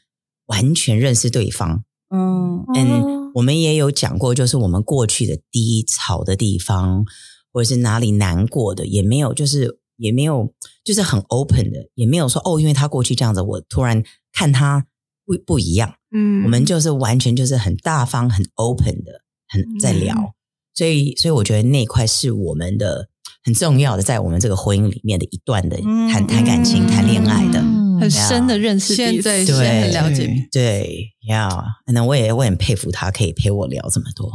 [0.46, 1.84] 完全认识对方。
[2.12, 7.04] 嗯嗯，我们也有讲过，就是我们过去的低潮的地方，
[7.52, 14.86] 或者是哪里难过的，也没有，就是也没有，就是很 open 的，也没有说哦，因为他过去这样子，我突然看他
[15.26, 15.96] 不不一样。
[16.16, 16.44] 嗯。
[16.44, 20.16] 我们就是完全就是很大方、很 open 的，很在聊。
[20.16, 20.32] 嗯
[20.78, 23.08] 所以，所以我觉得那一块是我们的
[23.46, 26.10] 很重要的，在我们这个婚姻里面的一段的嗯。
[26.10, 27.62] 谈谈感情、谈恋爱的。
[27.62, 27.98] 嗯。
[27.98, 30.28] 很深的认识彼此，现在对了解。
[30.28, 31.50] 彼此对呀，
[31.94, 34.30] 那我也我也很佩服他，可以陪我聊这么多。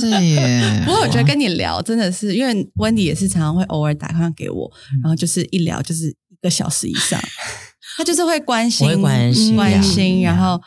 [0.00, 0.82] 对耶。
[0.84, 4.98] 不过我觉得跟你聊真的是，因为温迪也是常常会偶尔打电话给我，嗯。
[5.04, 7.20] 然后就是一聊就是一个小时以上，
[7.96, 10.60] 他就是会关心，会关心关心，然后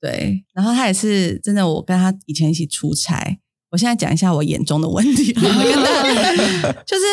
[0.00, 3.38] 对，然后他也是真的，我跟他以前一起出差，
[3.70, 7.04] 我现在讲一下我眼中的问题，我跟他 就是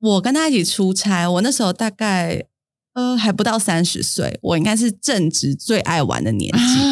[0.00, 2.44] 我跟他一起出差，我那时候大概
[2.94, 6.91] 呃还不到三十岁，我应该是正值最爱玩的年纪。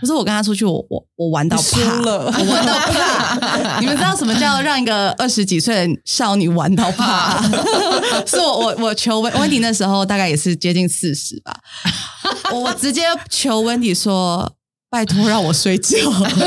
[0.00, 3.78] 可是我跟他出去，我我我玩到怕了我玩到怕。
[3.80, 7.42] 你们知道什么叫让一个二十几岁的少女玩到怕？
[8.26, 11.54] 是我我我求温温迪那时候大概也是接近四十吧，
[12.52, 14.52] 我我直接求温迪说。
[14.88, 15.98] 拜托让我睡觉，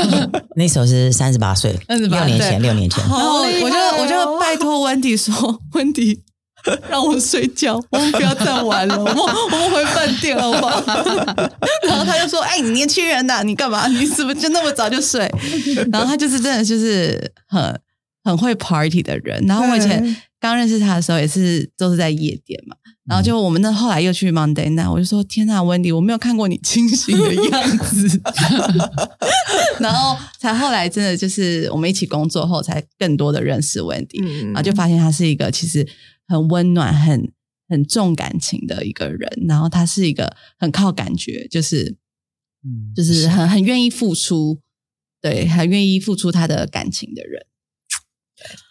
[0.56, 3.04] 那时候是三十八岁，六年前，六年前。
[3.04, 6.18] 然后我就我就拜托温迪说，温迪
[6.88, 10.94] 让我睡觉，我们不要再玩了，我们我们回饭店好不好？
[11.86, 13.86] 然后他就说：“哎、你年轻人呐、你干嘛？
[13.88, 15.30] 你怎么就那么早就睡？”
[15.92, 17.80] 然后他就是真的就是很
[18.24, 19.42] 很会 party 的人。
[19.46, 22.76] 然后我以前对刚认识他的时候，也是都是在夜店嘛。
[23.08, 28.20] 然后就我们那后来又去 Monday night，我就说：“天呐，温迪，我没有看过你清醒的样子。
[29.80, 34.20] ”然后才后来真的就是我们一起工作后，才更多的认识温迪。
[34.22, 35.84] 嗯然后就发现他是一个其实
[36.30, 37.32] 很温暖、很
[37.68, 41.96] 很重感情的一个人，然后他是一个很靠感觉，就是
[42.64, 44.60] 嗯就是很很愿意付出，
[45.20, 47.46] 对，很愿意付出他的感情的人。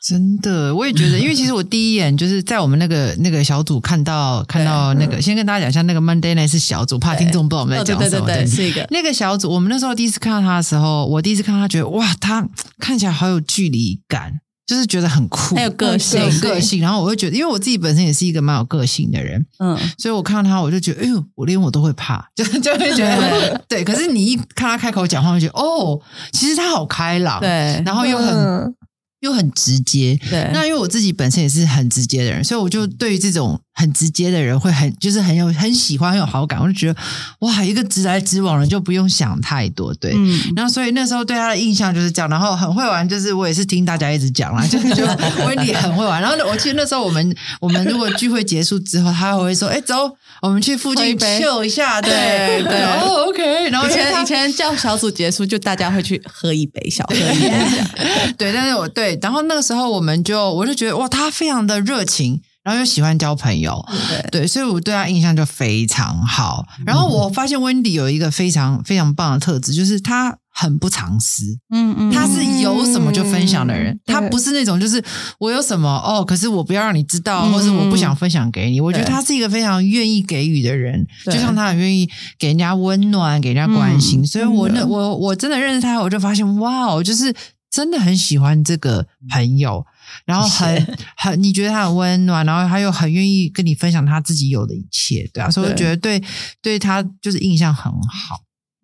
[0.04, 8.26] 真的，我也觉得，因为其实我第一眼就是在我们那个那个小组看到看到那个，先跟大家讲一下，那个 Monday Night 是小组，怕听众不知道我们在讲什么。
[8.26, 8.46] 对对。
[8.46, 8.88] 对，是一个。
[8.90, 16.80] 那个小组，我们那时候第一次看到他的时候，我第一次看到他，觉得哇，他看起来好有距离感，就是觉得很酷，很有个性很有个性。
[16.80, 23.84] 然后我会觉得，因为我自己本身也是一个蛮有个性的人，嗯，所以我看到他，我就觉得，哎呦，我连我都会怕， 就就会觉得，对。
[23.84, 26.00] 可是你一看他开口讲话，就觉得，哦，
[26.32, 28.76] 其实他好开朗，，对然后又很、嗯
[29.22, 30.18] 又很直接。
[30.30, 37.00] 对，那因为我自己本身也是很直接的人，所以我就对于这种很直接的人会很就是很有很喜欢很有好感，我就觉得
[37.40, 40.12] 哇，一个直来直往的就不用想太多，对。
[40.14, 45.06] 嗯，然后所以那时候对他的印象就是这样，然后很会玩，就是我也是听大家一直讲啦，就是就
[45.46, 46.22] 温迪很会玩。
[46.22, 50.12] 然后我记得那时候我们我们如果聚会结束之后，他还会说：“哎，走，
[50.42, 57.52] 我们去附近秀一下。”对对对然后 OK，然后以前以前叫小组结束，就大家会去喝一杯，小喝一杯。
[58.38, 66.66] 对，但是我对，然后那个时候我们就我就觉得哇，他非常的热情，然后又喜欢交朋友，对对，所以我对他印象就非常好。
[66.86, 75.02] 然后我发现温迪有一个非常非常棒的特质，就是他很不藏私，嗯嗯他是有什么就分享的人，嗯他不是那种就是
[75.40, 78.82] 我有什么哦，可是我不要让你知道，嗯或是我不想分享给你。
[78.82, 84.22] 我觉得对他是一个非常愿意给予的人，就像他很愿意给人家温暖，给人家关心。
[84.22, 87.34] 嗯所以我那我我真的认识他，我就发现哇，哦就是
[87.72, 89.86] 真的很喜欢这个朋友。
[90.26, 96.22] 然后很很，你觉得他很温暖，然后他又很愿意跟你分享他自己有的一切，对啊，所以我觉得对
[96.62, 98.42] 对他就是印象很好。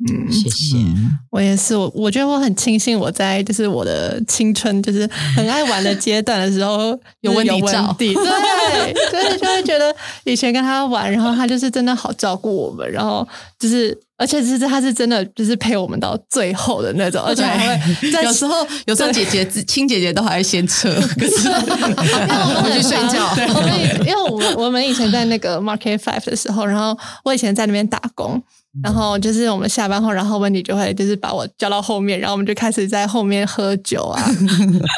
[0.10, 0.76] 嗯，谢谢。
[0.76, 6.90] 嗯我也是，我我觉得我很庆幸我在就是我的青春就是很爱玩的阶段的时候
[7.22, 13.26] 有就是温迪照迪 对，所以就会觉得以前跟他玩，然后他就是真的好照顾我们，然后
[13.58, 21.50] 就是而且是他是真的就是陪我们到最后的那种，而且还会 在有时候有时候姐姐亲姐姐都还会先撤， 可是
[22.64, 28.42] 回去睡觉对，我们因为我们我们以前在那个 Market Five 的时候，然后我以前在那边打工，
[28.84, 34.22] 然后就是我们下班后，然后温迪就会就是把我叫到后面，然后我们就开始在后面喝酒啊，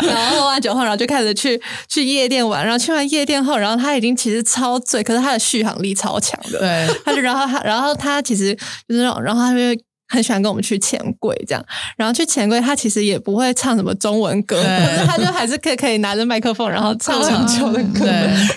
[0.02, 8.54] 然后喝完酒后，然后就开始去去夜店玩，然后去完夜店后，然后他已经其实超醉，可是他的续航力超强的，对，他就然后他然后他其实
[8.88, 9.60] 就是那种，然后他就
[10.08, 11.66] 很喜欢跟我们去钱柜这样，
[11.98, 18.12] 然后去钱柜他其实也不会唱什么中文歌，可是他就还是可以可以拿着麦克风，然后唱很久的歌，对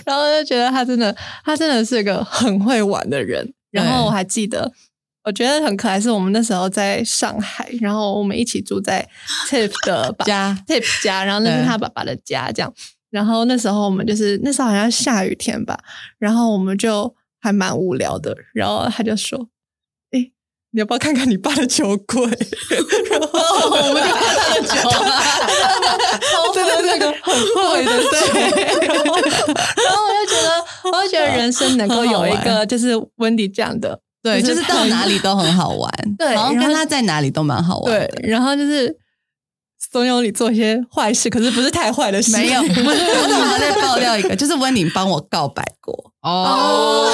[0.05, 3.53] 然后就觉得他真的他真的是个很会玩的人。
[3.71, 4.73] 然后我还记得。
[5.23, 9.07] 我觉得很可爱，是我们那时候在上海，然后我们一起住在
[9.51, 12.73] Tip 的爸家 Tip 家，然后那是他爸爸的家，这样。
[13.11, 15.79] 然后那时候我们就是那时候好像下雨天吧，
[16.19, 19.60] 然后我们就还蛮无聊的，然后他就说：“哎、
[20.73, 22.23] 你要不要看看你爸的酒柜？”
[23.11, 24.75] 然后我们就看他的酒，
[26.55, 28.19] 真的是个很会的对。
[28.87, 30.49] 然后，然后我就觉得，
[30.93, 38.07] 我就觉得人生能够有一个就是温迪这样的，对，就是到哪里都很好玩，对然后跟他在哪里都蛮好玩的。
[38.07, 38.95] 对，然后就是
[39.93, 46.13] 怂恿你做一些坏事，可是不是太坏的事，没有， 我我正好再爆料一个，就是温宁帮我告白过。
[46.23, 47.09] 哦，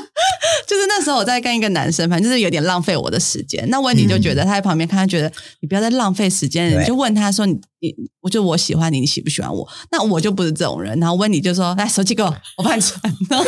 [0.66, 3.68] 就是那时候我在跟一个男生，反正就是有点浪费我的时间。
[3.70, 9.68] 那温妮就觉得他在旁边看，他觉得你不要再浪费时间了，你就问他说你你，我就我喜欢你，你喜不喜欢我？
[9.90, 10.98] 那我就不是这种人。
[11.00, 13.00] 然后温妮就说：“来，手机给我，我帮你传。
[13.28, 13.44] ”然后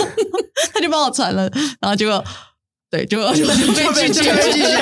[0.75, 2.25] 他就帮我传了，然后结果
[2.93, 4.69] 对，结果 就被拒绝，被拒绝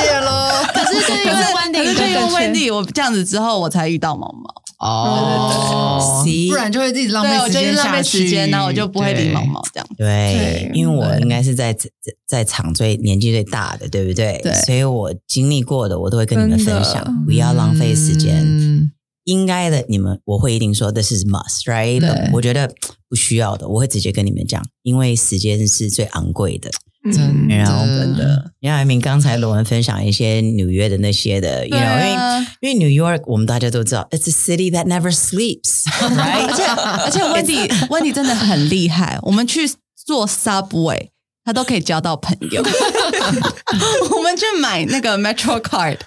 [0.00, 0.64] 谢喽。
[0.72, 4.54] 可是就是因为温迪可是就因为温蒂，我这样子之后，我才遇到毛毛。
[4.78, 9.86] 哦不然就会一直浪费时间下去，费时间，然后我就不会理对毛毛这样。
[9.96, 11.88] 对对，因为我应该是在在
[12.26, 14.40] 在场最年纪最大的，对不对？
[14.42, 18.42] 对所以我经历过的，我都会跟你们分享，不要浪费时间。
[18.42, 18.90] 嗯
[19.24, 21.98] 应该的，你们我会一定说 this is must，right？
[21.98, 22.70] 对我觉得
[23.08, 26.70] 不需要的，我会直接跟你们讲，因为时间是最昂贵的。
[27.12, 36.46] 真嗯然后的真的，杨爱，明刚才罗文分享一些纽约的那些的，you know，啊因为因为 New York 我们大家都知道，it's a city that never sleeps，right？
[36.48, 39.68] 而且而且温迪温迪真的很厉害，我们去
[40.06, 41.08] 坐 Subway，
[41.44, 42.62] 他都可以交到朋友。
[44.16, 45.98] 我们去买那个 Metro Card，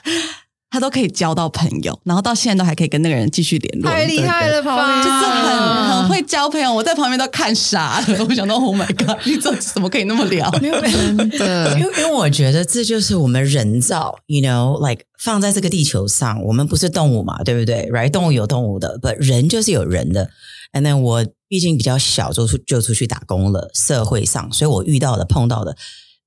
[0.70, 6.74] 他都可以交到朋友，然后到现在都还可以跟那个人继续联络，太厉害了，跑就是很啊很会交朋友。
[6.74, 10.52] 我在旁边都看傻了， 我想到 Oh my God，你这怎么可以那么聊？
[10.52, 20.30] 真的因为因为我觉得这就是我们人造，you know，like 放在这个地球上，我们不是动物嘛，对不对？right，动物有动物的，but 人就是有人的。
[20.74, 25.78] And then 我毕竟比较小，就出就出去打工了，社会上，所以我遇到的碰到的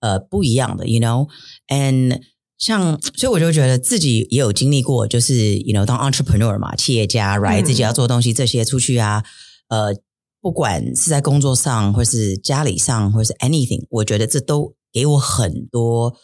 [0.01, 2.21] 呃不一样的，you know，and
[2.61, 9.25] 像，所以我就觉得自己也有经历过，就是，you know，当 entrepreneur 嘛，企业家，right，、嗯自己要做东西，这些出去啊，
[9.71, 9.97] 呃，
[10.43, 16.15] 不管是在工作上，或是家里上，或是 anything，我觉得这都给我很多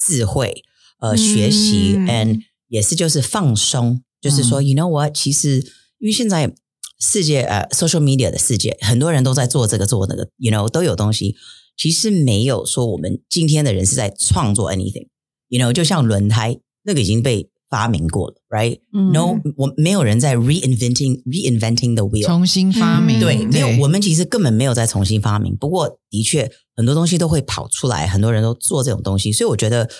[0.00, 0.64] 智慧，
[0.98, 5.58] 呃，学习嗯，and 也是就是放松，就是说、y o u know what，其实
[5.98, 6.54] 因为现在
[6.98, 11.36] 世界呃 social media 的世界，很多人都在做这个做那个，you know，都有东西，
[11.76, 15.11] 其实没有说我们今天的人是在创作 anything。
[15.52, 19.54] You know，就像轮胎那个已经被发明过了，right？No，、嗯。
[19.58, 22.24] 我没有人在 reinventing reinventing the wheel。
[22.24, 25.54] 重新发明，嗯对，没有，我们其实根本没有在重新发明。
[25.56, 29.90] 不过，的确很多东西都会跑出来，很多人都做这种东西，所以我觉得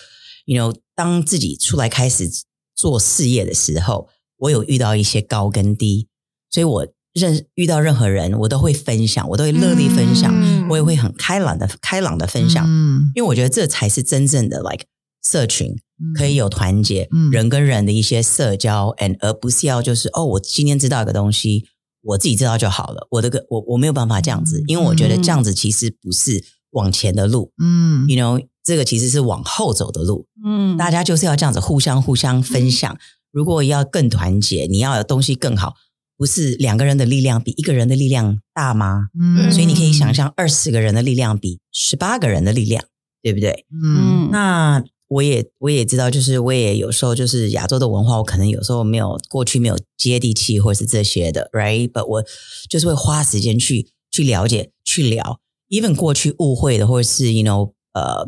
[0.46, 2.30] ，you know，当自己出来开始
[2.74, 6.08] 做事业的时候，我有遇到一些高跟低，
[6.50, 10.68] 所以我认遇到任何人，我都会分享，我都会乐意分享，嗯。
[10.70, 14.86] 我也会很开朗的开朗的分享，嗯，因为我觉得这才是真正的 like
[15.22, 15.76] 社群。
[16.18, 21.64] 可以有有团结，嗯人跟人的一些社交，and 而不是要就是哦，我今天知道一个东西，
[22.02, 23.06] 我自己知道就好了。
[23.12, 27.52] 我的个我我没有办法这样子，因为我觉得这样子其实不是往前的路。
[27.62, 32.98] 嗯 You know，这个其实是往后走的路，嗯大家就是要这样子互相互相分享。
[33.30, 35.76] 如果要更团结，你要有东西更好，
[36.16, 39.06] 不是两个人的力量比一个人的力量大吗？
[39.20, 42.84] 嗯所以你可以想，象，二十个人的力量比十八个人的力量，
[43.22, 43.66] 对不对？
[43.70, 52.24] 嗯那我也我也知道，就是我也有时候就是亚洲的文化，我可能有时候没有过去没有接地气，或者是这些的，right？But 我
[52.70, 58.26] 就是会花时间去去了解、去聊，even 过去误会的，或者是 you know 呃，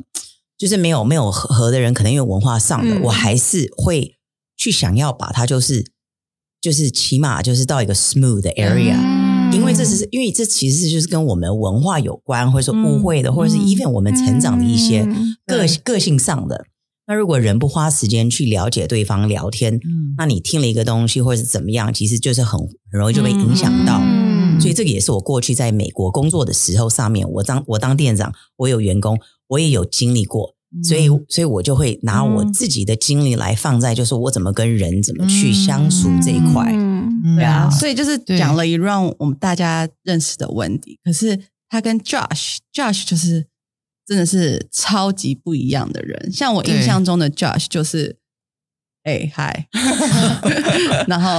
[0.59, 4.17] 就是没有没有合合的人，可能因为文化上的，嗯我还是会
[4.57, 5.87] 去想要把它就是
[6.61, 8.95] 就是起码就是到一个 smooth 的 area。
[8.97, 16.65] 嗯因为这是因为这其实是就是跟我们文化有关，或者说误会的，或者是嗯 even 我们成长的一些嗯个对个性上的。
[17.07, 20.15] 那如果人不花时间去了解对方聊天，嗯。
[20.17, 22.59] 那你听了一个东西或者是怎么样，其实就是很
[22.91, 24.01] 很容易就被影响到。
[24.01, 24.61] 嗯。
[24.61, 36.73] 所以这个也是我过去在美国工作的时候，上面我当我当店长，我有员工，我也有经历过，所以所以我就会拿我自己的经历来放在，就是我怎么跟人怎么去相处这一块。
[36.73, 37.37] 嗯嗯。
[37.37, 38.39] 对啊，啊所以就是对。
[38.39, 41.39] 讲了一 round 我们大家认识的温迪，可是
[41.69, 43.49] 他跟 Josh，Josh 就是
[44.07, 46.33] 真的是超级不一样的人。
[46.33, 48.19] 像我印象中的 Josh 就是，
[49.05, 49.69] 哎嗨，
[51.09, 51.31] 然后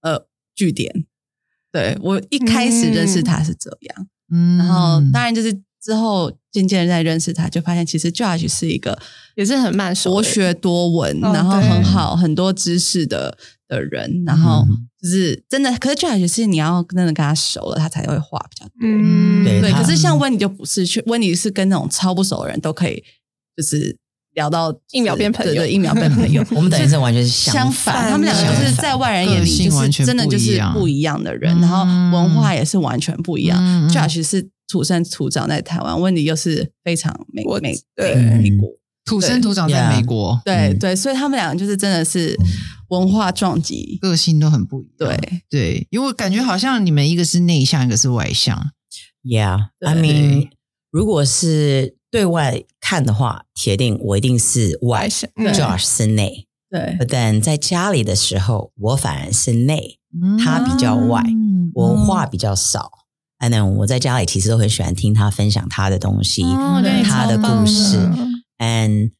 [0.00, 1.06] 呃据点，
[1.72, 4.58] 对我一开始认识他是这样，嗯。
[4.58, 5.52] 然后当然就是
[5.82, 9.00] 之后渐渐地在认识他，就发现其实 Josh 是一个
[9.36, 13.38] 也是很慢熟博学多闻，哦然后很好很多知识的
[13.70, 14.86] 的人，然后嗯。
[15.00, 18.74] 就是真的，可是 Josh 是你要真的跟他熟了，他才会话比较多。
[18.82, 19.42] 嗯。
[19.42, 23.02] 对，对可是像温妮就不是，去温妮是跟那种超不熟的人都可以，
[23.56, 23.96] 就是
[24.34, 25.54] 聊到一秒变朋友。
[25.54, 26.44] 对对，一秒变朋友。
[26.54, 31.84] 我们等于是完全是相反，反，他们两个就是在外人眼里就是真的就是不一样的人，嗯然后
[32.18, 33.58] 文化也是完全不一样。
[33.58, 33.88] 嗯嗯。
[33.88, 38.16] Josh 是土生土长在台湾，温妮又是非常美我美对。
[38.16, 38.68] 美美国。
[39.06, 40.44] 土生土长在美国，嗯。
[40.44, 42.36] 对对，所以他们两个就是真的是
[42.90, 43.98] 文化撞击。
[44.00, 44.94] 个性都很不一样。
[44.98, 48.70] 对，对，因为我感觉好像你们一个是内向，一个是外向。
[49.24, 50.50] Yeah，I mean，
[50.90, 56.46] 如果是对外看的话，铁定我一定是外，Josh 是内。
[56.70, 59.98] 对 But then 在家里的时候，我反而是内，
[60.38, 62.90] 他比较外，嗯我话比较少。
[63.40, 69.10] And then 我在家里其实都很喜欢听他分享他的东西，哦他的故事的，and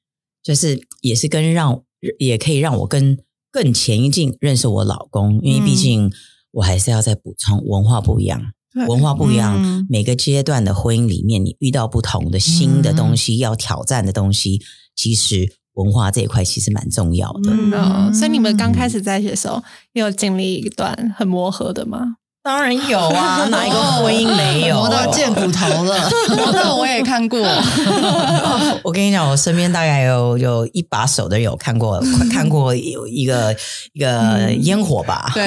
[0.42, 1.82] 就是也是跟让
[2.18, 3.18] 也可以让我跟
[3.50, 6.12] 更前一进认识我老公，因为毕嗯竟
[6.52, 8.52] 我还是要再补充文化不一样。
[8.86, 14.60] 文化不一样，嗯每个阶段的婚姻里面，你遇到不同的新的东嗯西，要挑战的东西，
[14.94, 17.50] 其实文化这一块其实蛮重要的。
[17.50, 19.60] 嗯哦所以你们刚开始在一起的时候，
[19.94, 22.18] 也有经历一段很磨合的吗？
[22.42, 24.76] 当然有啊， 哪一个婚姻没有？
[24.76, 26.08] 磨到见骨头了。
[26.54, 27.38] 那我也看过，
[28.82, 32.00] 我跟你讲，我身边大概有有一把手的有看过，
[32.32, 33.54] 看过有一个
[33.92, 35.30] 一个烟火吧。
[35.34, 35.44] 对，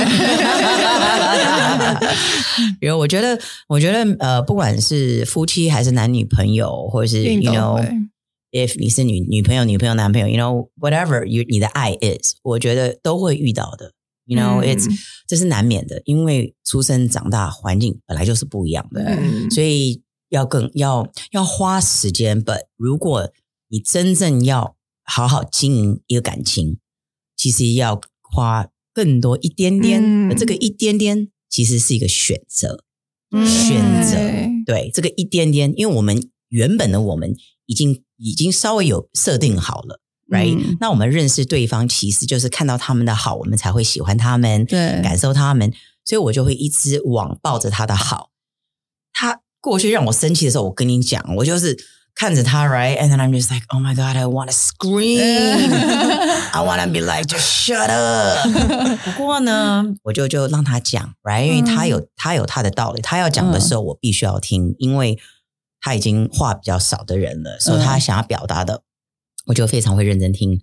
[2.80, 7.82] 然后我觉得，我觉得呃，不管是夫妻还是男女朋友，或者是 you know。
[8.52, 13.94] if 你是女女朋友、女朋友、男朋友，you know whatever you 你的爱 is，我觉得都会遇到的。
[14.26, 14.88] You know、嗯 it's
[15.28, 22.42] 这是难免的，因为出生长大环境本来就是不一样的，嗯所以要更要要花时间。
[22.42, 23.32] But 如果
[23.68, 26.78] 你真正要好好经营一个感情，
[27.36, 32.84] 其实要花更多一点点，这个一点点其实是一个选择。
[33.32, 40.00] 嗯选择对对这个一点点，因为我们原本的我们已经已经稍微有设定好了。
[40.30, 40.78] Right，、嗯。
[40.80, 45.02] 那我们认识对方，其实就是看到他们的好，我们才会喜欢他们，对。
[45.02, 45.72] 感受他们，
[46.06, 48.30] 所以我就会一直往抱着他的好。
[49.12, 51.78] 他过去让我生气的时候，我跟你讲，我就是
[52.16, 55.20] 看着他，right，and then I'm just like, oh my god, I want to scream,
[56.52, 58.48] I want to be like, just shut up。
[59.06, 65.18] 不过呢，我就就让他讲，right，因为他有他有他的道理，他要讲的时候，我必须要听，因为
[65.80, 68.84] 他已经话比较少的人了，所以他想要表达的，
[69.48, 70.62] 我就非常会认真听。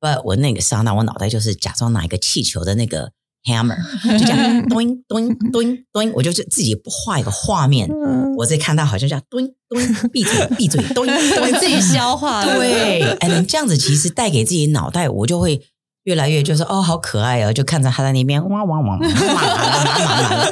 [0.00, 3.10] 不，我那个刹那，我脑袋就是假装拿一个气球的那个
[3.44, 3.76] hammer，
[4.18, 11.04] 就这样咚咚咚咚，我就是自己画一个画面，嗯我在看他好像这样咚咚，闭嘴闭嘴咚
[11.34, 15.60] 咚，自己消化了对，哎，能这样子其实带给自己脑袋，我就会
[16.04, 20.50] 越来越就是哦，好可爱哦，就看着他在那边哇哇哇哇哇哇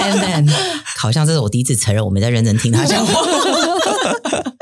[0.00, 0.52] ，and then
[0.98, 3.22] 好像这是我第一次承认我没在认真听他讲话。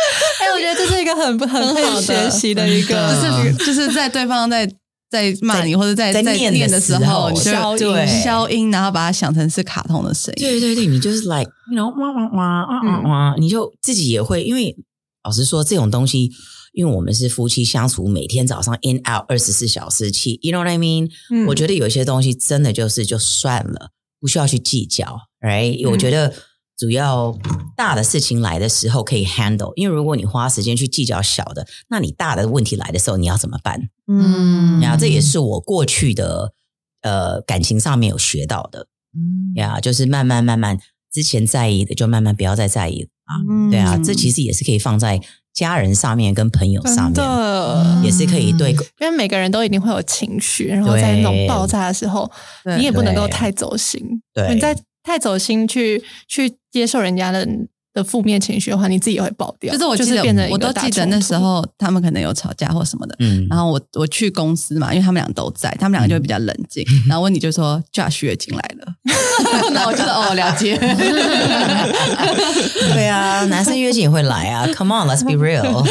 [1.20, 4.66] 很很好学习的一个，就是 就是在对方在
[5.10, 10.42] 在骂你或者在在在念的念的时时候候，你就消音消音，然后把它想成是卡通的声音。
[10.42, 14.76] 对对对，你就是 like you know 哇哇哇哇哇哇，你就自己也会，因为
[15.24, 16.30] 老实说，这种东西
[16.72, 23.90] 因为我们是夫妻相处，每天早上 in out 二十四小时起，you know what I mean？、嗯我觉得有些东西真的就是就算了，
[24.20, 25.04] 不需要去计较
[25.40, 26.32] ，right？、我嗯觉得
[26.80, 27.36] 主要
[27.76, 33.90] 大的事情来的时候可以 handle，因为如果你花时间去计较小的，那你大的问题来的时候你要怎么办？
[34.08, 34.80] 嗯。
[34.80, 36.54] 然后，这也是我过去的
[37.02, 38.86] 呃感情上面有学到的。
[39.14, 39.52] 嗯。
[39.56, 40.78] 呀，就是慢慢慢慢，
[41.12, 43.36] 之前在意的就慢慢不要再在意了啊。
[43.46, 43.70] 嗯。
[43.70, 45.20] 对啊，这其实也是可以放在
[45.52, 52.30] 家人上面跟朋友上面，的，也是可以对因为每个人都一定会有情绪，然后在那种爆炸的时候，
[52.78, 54.00] 你也不能够太走心。
[54.32, 54.54] 对。
[54.54, 57.48] 你在太走心去去接受人家的
[57.92, 59.72] 的负面情绪的话，你自己也会爆掉。
[59.72, 66.84] 就是我记得变成一个我都记得那时候他们可能有吵架或什么的，嗯，然后我我去公司嘛，因为他们俩都在，他们两个就会比较冷静。
[67.08, 68.86] 然后问你就说 Josh 月经来了，
[69.74, 70.76] 然后我就说哦了解，
[72.94, 75.84] 对啊，男生约经也会来啊，Come on，Let's be real，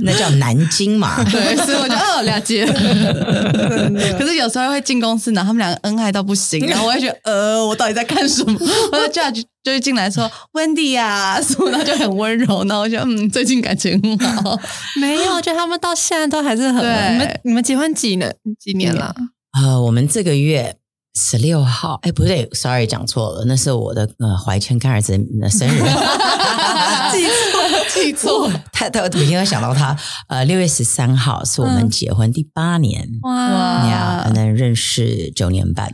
[0.00, 1.22] 那叫南京嘛。
[1.30, 2.66] 对，所以我就哦了解。
[4.18, 8.58] 可是有时候会进公司，然后他们两个恩爱到不行，然后我会觉得呃，我到底在干什么？
[8.90, 14.56] 我说 Judge 就是进来说 Wendy 呀、 什么，然后就很温柔， 然后我就嗯，最近感情很好。
[15.00, 16.80] 没有，就他们到现在都还是很。
[16.82, 19.14] 对你们你们结婚几年几年了？
[19.58, 20.76] 呃，我们这个月
[21.14, 25.78] 十六号，哎，不对，sorry，讲错了，那是我的呃怀圈干儿子的生日，
[27.12, 28.52] 记错，记错。
[28.72, 29.96] 他他每天都想到他，
[30.28, 35.90] 呃，六月十三号是我们嗯结婚第八年哇呀，可能认识九年半，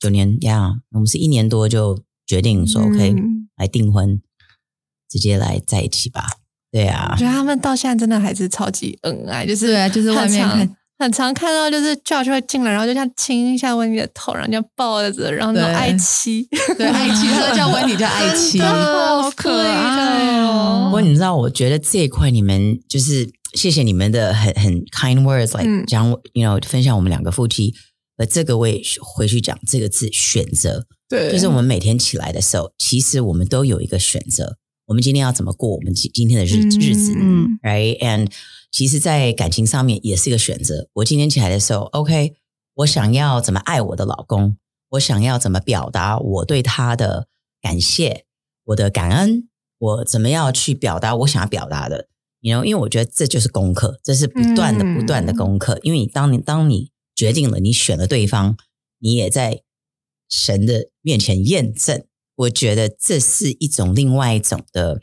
[0.00, 4.20] 九年呀，我们是一年多就决定说 OK 嗯来订婚，
[5.08, 6.26] 直接来在一起吧，
[6.70, 7.10] 对啊。
[7.12, 18.60] 我觉，得他们到现在真的还是超级恩爱，就是对啊就是外面很常看很常看到，就是 Josh 会进来，然后就像亲一下温妮的头，然后这样抱着，然后那种爱妻，对，爱妻，他都叫温迪叫爱 妻。
[18.60, 20.84] 好可爱哦。
[20.86, 25.84] 不过你知道，我觉得这一块你们就是谢谢你们的很很 kind words，来嗯。
[25.86, 27.74] 讲、you know 分享我们两个夫妻。
[28.16, 38.32] 呃，这个我也回去讲这个字选择，对，就是我们每天起来的时候，其实我们都有一个选择，我们今天要怎么过我们今今天的日嗯日子、嗯 r i g h t and
[38.70, 40.88] 其实，在感情上面也是一个选择。
[40.94, 42.34] 我今天起来的时候，OK，
[42.74, 44.56] 我想要怎么爱我的老公，
[44.90, 47.28] 我想要怎么表达我对他的
[47.60, 48.24] 感谢，
[48.64, 49.48] 我的感恩，
[49.78, 52.08] 我怎么样去表达我想要表达的。
[52.40, 55.78] you know，因为我觉得这就是功课，这是不断的、嗯不断的功课。
[55.82, 58.56] 因为你当你当你决定了，你选了对方，
[58.98, 59.62] 你也在
[60.34, 62.04] 神的面前验证。
[62.36, 64.98] 我觉得这是一种另外一种的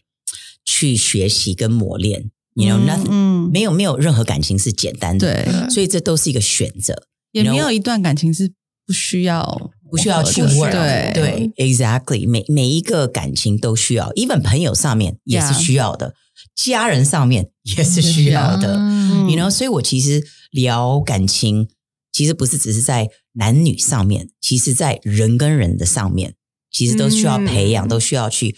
[0.66, 2.30] 去学习跟磨练。
[2.54, 8.52] You know, 嗯 nothing、嗯没有没有任何感情是简单的，对，所以这都是一个选择，也没有一段感情是
[8.86, 10.72] 不需要不需要去不需 work。
[10.72, 16.14] 对对，exactly，每每一个感情都需要，even 朋友上面也是需要的
[16.54, 18.76] 家人上面也是需要的。
[18.76, 20.22] 嗯 you know，所以我其实
[20.52, 21.70] 聊感情，
[22.12, 26.36] 其实不是只是在男女上面，其实在人跟人的上面，
[26.72, 28.56] 其实都需要培养，嗯都需要去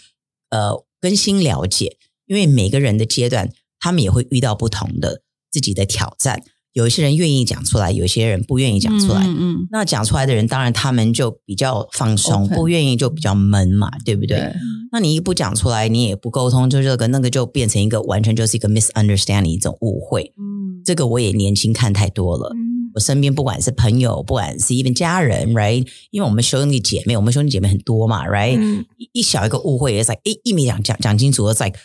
[0.50, 1.96] 呃更新了解，
[2.26, 6.42] 因为每个人的阶段，他们也会遇到不同的自己的挑战。
[6.72, 9.24] 有一些人愿意讲出来，有一些人不愿意讲出来。
[9.24, 14.38] 嗯嗯那讲出来的人，当然他们就比较放松，不愿意就比较闷嘛，对不对？
[14.38, 14.54] 对
[14.90, 20.32] 那你一不讲出来，你也不沟通，就这个那个就变成一个完全就是一个 misunderstanding 一种误会。
[20.36, 22.52] 嗯这个我也年轻看太多了。
[22.56, 25.86] 嗯我身边不管是朋友，不管是 even 家人，right？
[26.10, 31.78] 因为我们兄弟姐妹，我们兄弟姐妹很多嘛，right？、嗯一一小一个误会，it's like 一一没讲讲讲清楚，it's like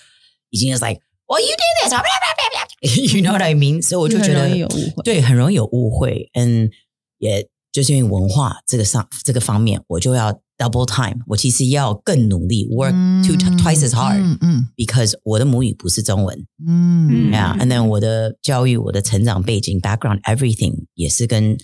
[0.51, 3.15] 已经 is like well you did this，blah, blah, blah, blah.
[3.15, 3.81] you know what I mean？
[3.81, 4.67] 所以我就觉很得
[5.03, 6.69] 对，很容易有误会，嗯，
[7.17, 12.91] 也就是因为文化这个上这个方面，我就要 double time，我其实要更努力，work
[13.25, 14.67] two twice as hard、嗯嗯。
[14.75, 16.45] because 我的母语不是中文。
[16.67, 17.31] 嗯。
[17.31, 21.57] Yeah, and then 我的教育、我的成长背景、background、everything 也是跟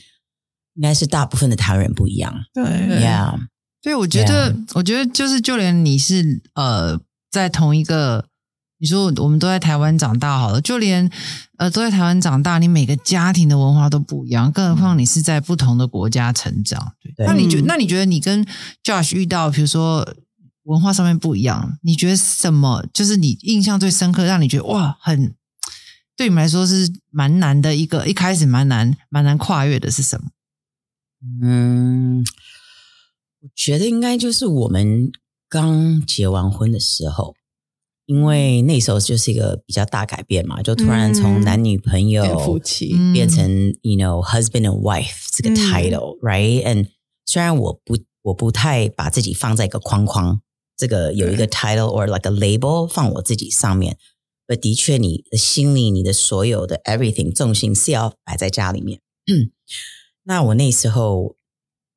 [0.75, 2.33] 应该是大部分的台湾人不一样。
[2.53, 3.39] 对，对 Yeah，
[3.81, 6.99] 对，我觉得，我觉得就是，就连你是呃，
[7.31, 8.27] 在同一个，
[8.77, 11.09] 你说我们都在台湾长大好了，就连
[11.57, 16.93] 呃都在台湾长大，你每个家庭的文化都不一样，更何况你是在不同的国家成长。
[17.01, 18.45] 对，对那你觉嗯那你觉得你跟
[18.83, 20.05] Josh 遇到，比如说
[20.63, 25.33] 文化上面不一样，你觉得什么就是你印象最深刻，让你觉得哇，很
[26.17, 30.29] 对你们来说是蛮难的一个，一开始蛮难蛮难跨越的是什么？
[31.41, 32.23] 嗯，
[33.41, 35.11] 我觉得应该就是我们
[35.49, 37.35] 刚结完婚的时候，
[38.05, 43.49] 因为那时候就是一个比较大改变嘛，就突然从嗯男女朋友、变夫妻，嗯变成
[43.81, 46.87] you know husband and wife 这个嗯 title，right？And
[47.25, 50.41] 虽然我不我不太把自己放在一个框框，
[50.77, 53.97] 这个有一个 title or like a label 放我自己上面，
[54.47, 59.01] 呃，的确，你的心里，你的所有的 everything 重心是要摆在家里面。
[60.23, 61.35] 那我那时候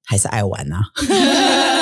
[0.05, 0.85] 还是爱玩啊。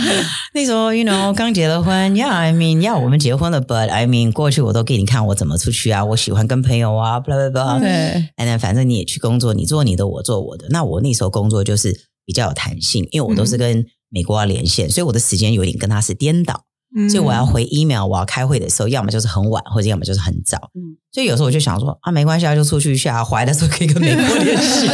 [0.54, 7.80] 那时候，you know，刚结了婚，Yeah，I mean，Yeah，我们结婚了，But I mean，过去我都给你看我怎么出去啊，我喜欢跟朋友啊，blah blah blah。
[7.80, 7.88] 对
[8.36, 10.66] ，And then 反正你也去工作，你做你的，我做我的。
[10.70, 16.64] 那我那时候工作就是比较有弹性，因为我都是跟美国要连线，所以我的时间有点跟他是颠倒。
[17.10, 20.56] 所以我要回 email，我要开会的时候，要么就是很晚，或者要么就是很早。
[20.74, 24.88] 嗯，所以有时候我就想说啊，没关系啊，就出去一下，回来的时候可以跟美国联系。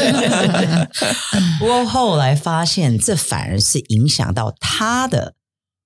[1.61, 5.35] 不过后来发现，这反而是影响到他的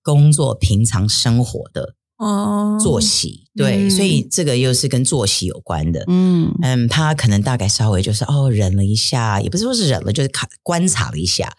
[0.03, 3.45] 工作、平常生活的哦作息。
[3.55, 6.05] 对，所以这个又是跟作息有关的。
[6.09, 11.53] 嗯嗯，他可能大概稍微就是哦忍了一下，也不是说是忍了，就是看观察了一下。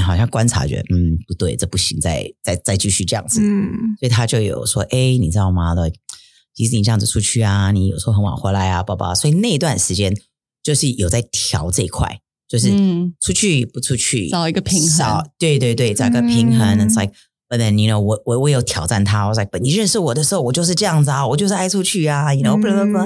[0.00, 5.74] 好像观察觉得嗯不对，这不行，再再再继续这样子，嗯，所以他就有说，哎，你知道吗？
[5.74, 5.90] 的，
[6.54, 10.16] 其实你这样子出去啊，你有时候很晚回来啊，宝宝，所以那段时间
[10.62, 12.70] 就是有在调这一块，就是
[13.20, 16.78] 出去不出去，找一个平衡，对对对，找一个平衡。
[16.78, 22.98] It's like，but then you know，我我我有挑战他，我 like，你认识我的时候，我就是这样子啊，我就是爱出去啊，you know，不不不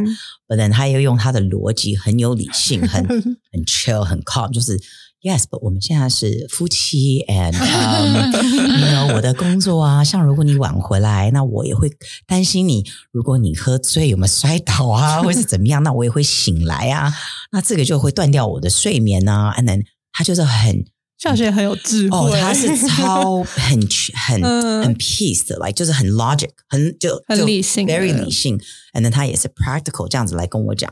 [0.49, 3.05] ，but then 他又用他的逻辑，很有理性，很
[3.53, 4.80] 很 chill，很 calm，就是。
[5.27, 11.91] Yes，but 我们现在是夫妻，and 你 know 我的工作啊，像如果你晚回来，那我也会
[12.29, 12.85] 担心你。
[13.11, 17.12] 如果你喝醉有没有摔倒啊，或是怎么样， 那我也会醒来啊。
[17.51, 19.53] 那这个就会断掉我的睡眠啊。
[19.59, 20.85] And then 他就是很，
[21.18, 23.81] 小学很有智慧，哦，他是超很
[24.29, 24.41] 很
[24.85, 28.57] 很 peace 的，like 就是很 logic，很就很理性，very 理性。
[28.95, 30.89] And then 他也是 practical 这样子来跟我讲。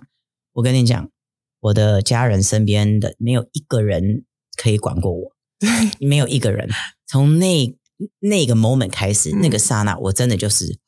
[0.55, 1.09] 我跟你讲。
[1.65, 5.33] 我的家人身边的没有一个人可以管过我，
[5.99, 6.69] 没有一个人。
[7.07, 7.75] 从那
[8.21, 10.79] 那个 moment 开始，那个刹那，我真的就是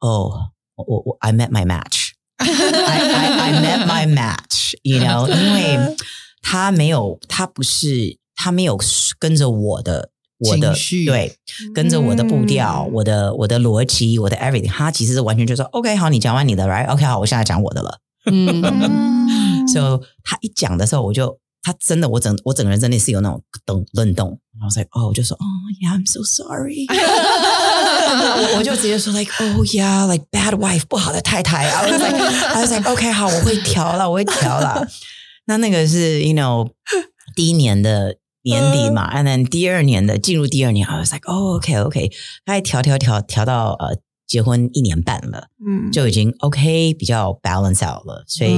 [0.00, 5.96] 哦，我我 I met my match，I I I met my match，you know，因为
[6.42, 8.78] 他没有，他不是，他没有
[9.18, 10.74] 跟着我的我的
[11.06, 11.38] 对，
[11.74, 18.00] 跟着我的步调，我的我的逻辑，我的 everything，他其实是完全就说 OK，好，你讲完你的，right？OK，好，我现在讲我的了。
[18.30, 18.60] 嗯，
[19.68, 25.44] 所以他一讲的时候，我就他真的，我整我整个人真的是有那种噔愣动，然后说哦，我就说哦
[25.80, 26.86] ，Yeah，I'm so sorry，
[28.56, 34.86] 我就直接说 like oh yeah，like bad wife，不好的太太啊，我 was like，I was like OK，好，我会调了，我会调了。
[35.46, 36.70] 那那个是 you know
[37.34, 42.10] 第一年的年底嘛，and then 第二年的进入第二年，I was like oh OK OK，
[42.44, 43.98] 他调调调调到呃。
[44.28, 48.52] 结婚一年半了，嗯，就已经 OK，比较 balance out 了，所以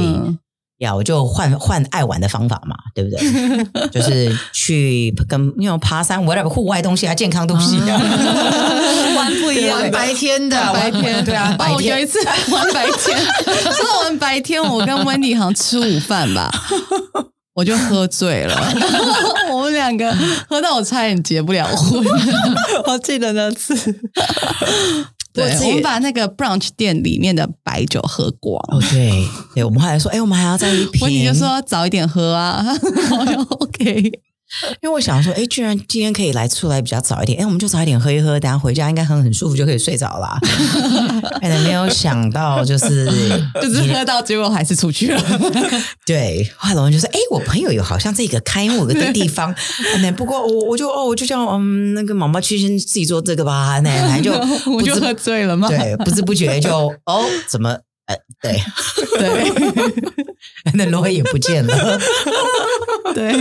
[0.80, 3.20] 呀，我就换换爱玩的方法嘛，对不对？
[3.92, 7.96] 就是去跟那种爬山，whatever 户外东西啊，健康东西啊，
[9.16, 12.18] 玩不一样，白天的， 白天对啊，哦，有一次
[12.50, 13.18] 玩白天，
[13.72, 16.50] 说玩白天，我跟温迪好像吃午饭吧，
[17.54, 18.56] 我就喝醉了，
[19.52, 20.14] 我们两个
[20.48, 22.02] 喝到我差点结不了婚，
[22.86, 23.74] 我记得那次。
[25.32, 28.56] 对，我们把那个 brunch 店里面的白酒喝光。
[28.68, 29.10] 哦，对，
[29.54, 31.26] 对，我们后来说，哎，我们还要再一 瓶。
[31.28, 32.64] 我就说早一点喝啊。
[33.60, 34.12] OK。
[34.82, 40.38] 因为我想说，哎，居然今天可以来出来比较早一点，哎，我们就早一点喝一喝，等下回家应该很很舒服，就可以睡着了。
[41.40, 43.06] 可能没有想到，就是
[43.62, 45.22] 就是喝到，结果还是出去了。
[46.04, 49.54] 对，后来我们就说，哎，我朋友有好像这个开幕的地方，
[50.02, 55.68] 那不过我我就哦，我就叫嗯那个毛毛去先自己做这个吧，那反正就我就喝醉了嘛？
[55.68, 56.70] 对，不知不觉就
[57.04, 57.78] 哦，怎么？
[58.40, 58.52] 对
[59.18, 59.52] 对，
[60.74, 61.98] 那罗也不见了。
[63.14, 63.32] 对，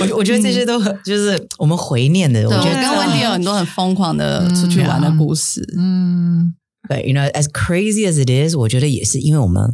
[0.00, 2.44] 我我觉得这些都很就是我们回念的。
[2.48, 5.62] 我觉得跟温迪有很多很疯狂的出去玩的故事。
[5.76, 6.54] 嗯，
[6.88, 9.72] 对，you know as crazy as it is，我觉得也是因为我们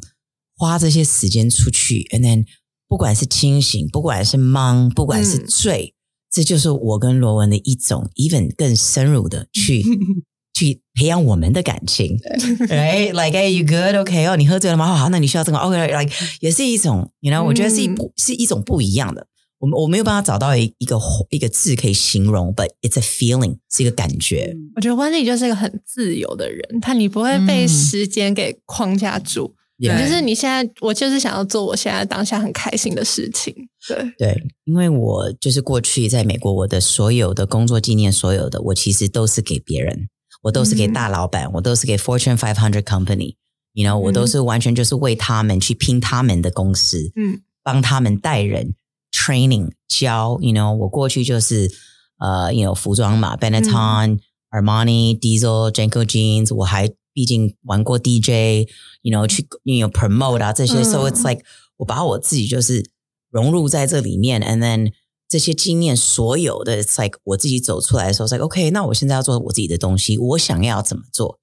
[0.56, 2.44] 花这些时间出去，and then
[2.88, 5.94] 不管是清醒，不管是忙，不管是醉，
[6.30, 9.84] 这就是我跟罗文的一种 even 更深入的去。
[10.54, 12.16] 去培养我们的感情
[12.68, 13.12] ，right?
[13.12, 13.96] Like, are you good?
[13.96, 14.94] OK，哦，你喝醉了吗？
[14.94, 15.58] 好，那你需要这个。
[15.58, 19.26] OK，like 也是一种，you know，我觉得是一不是一种不一样的。
[19.58, 20.98] 我们我没有办法找到一一个
[21.30, 24.54] 一个字可以形容，but it's a feeling，是一个感觉。
[24.76, 33.54] 我觉得温丽就是一个很自由的人，他你不会被时间给框架住，就是你现在我就是想要做我现在当下很开心的事情。
[33.88, 40.08] 对对，因为我就是过去在美国，我的所有的工作经验，所有的我其实都是给别人。
[40.44, 48.74] 我都是给大老板，我都是给 Fortune Five Hundred Company，you know，我都是完全就是为他们去拼他们的公司，嗯，帮他们带人
[49.10, 51.70] training 教，you know，我过去就是
[52.18, 54.20] 呃，you know，服装嘛，Benetton、
[54.50, 61.42] Armani、Diesel、Janko Jeans，我还毕竟玩过 DJ，you know 去 you know promote 啊这些、嗯 s o it's like
[61.78, 62.90] 我把我自己就是
[63.30, 64.92] 融入在这里面，and then
[65.28, 71.40] 这些经验所有的，it's like 我自己走出来的时候 like OK，那我现在要做我自己的东西，我想要怎么做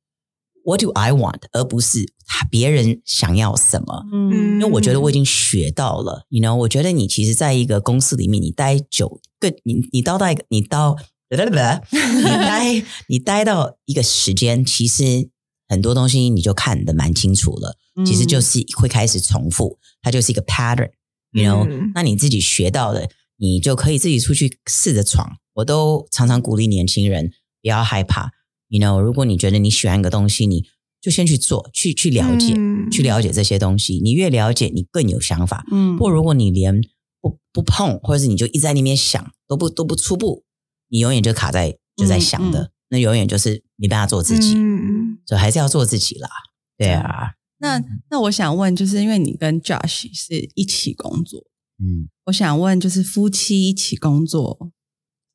[0.64, 1.42] ？What do I want？
[1.54, 4.06] 而不是他别人想要什么。
[4.14, 10.96] 嗯因为我觉得我已经学到了，you know，我觉得你其实在一个公司里面，你待久，更你你到到一个你到，
[11.32, 15.30] 你待 你待到一个时间，其实
[15.68, 17.76] 很多东西你就看得蛮清楚了，
[18.06, 23.10] 其实就是会开始重复，它就是一个 pattern，you know，、嗯那你自己学到的，
[23.42, 25.38] 你就可以自己出去试着闯。
[25.56, 28.32] 我都常常鼓励年轻人不要害怕
[28.68, 30.66] ，you know，如果你觉得你喜欢一个东西，你
[31.02, 34.00] 就先去做，去去了解，嗯去了解这些东西。
[34.04, 35.66] 你越了解，你更有想法。
[35.72, 36.80] 嗯或如果你连
[37.20, 40.44] 不不碰，或者是你就一直在那边想，都不都不出步，
[40.90, 46.30] 你永远就卡在就在想的，嗯那永远就是没办法做自己，嗯所以还是要做自己啦。
[46.78, 51.44] 对啊，那那我想问，就是因为你跟 Josh 是一起工作，
[51.82, 54.70] 嗯，我想问，就是夫妻一起工作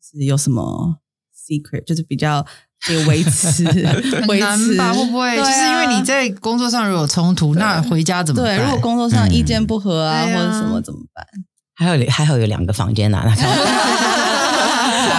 [0.01, 0.99] 是有什么
[1.35, 2.47] secret，就是比较
[2.87, 4.93] 可以维持 很维持难吧？
[4.95, 8.57] 会不会、就是因为你在工作上如果有冲突，那回家怎么办？
[8.57, 11.27] 对，如果工作上意见不合啊，嗯对啊或者什么怎么办？
[11.75, 13.47] 还有还好有两个房间呐、开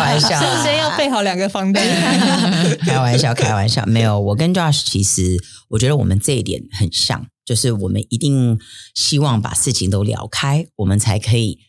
[0.01, 1.84] 玩笑， 首先要备好两个房间。
[2.82, 4.19] 开玩笑，开玩笑，没有。
[4.19, 5.38] 我跟 Josh 其实，
[5.69, 8.59] 我觉得我们这一点很像，就是我们一定
[8.93, 11.59] 希望把事情都聊开，我们才可以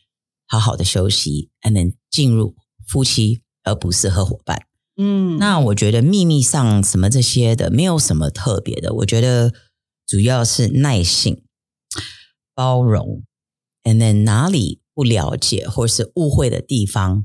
[0.48, 2.56] 好好的休息才能进入
[2.88, 4.66] 夫妻，而不是合伙伴。
[4.96, 8.92] 嗯，那我觉得秘密上什么这些的，没有什么特别的。
[8.92, 9.54] 我觉得
[10.04, 11.44] 主要是耐性、
[12.56, 13.22] 包容
[13.84, 17.24] ，and then 哪里不了解或是误会的地方，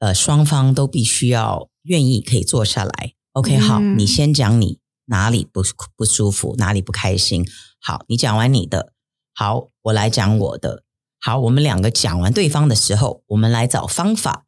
[0.00, 3.12] 呃，双方都必须要愿意可以坐下来。
[3.34, 5.62] OK，好，嗯你先讲你哪里不
[5.94, 7.46] 不舒服，哪里不开心。
[7.80, 8.92] 好，你讲完你的，
[9.34, 10.84] 好，我来讲我的。
[11.20, 14.44] 好，我们两个讲完对方的时候，我们来找方法，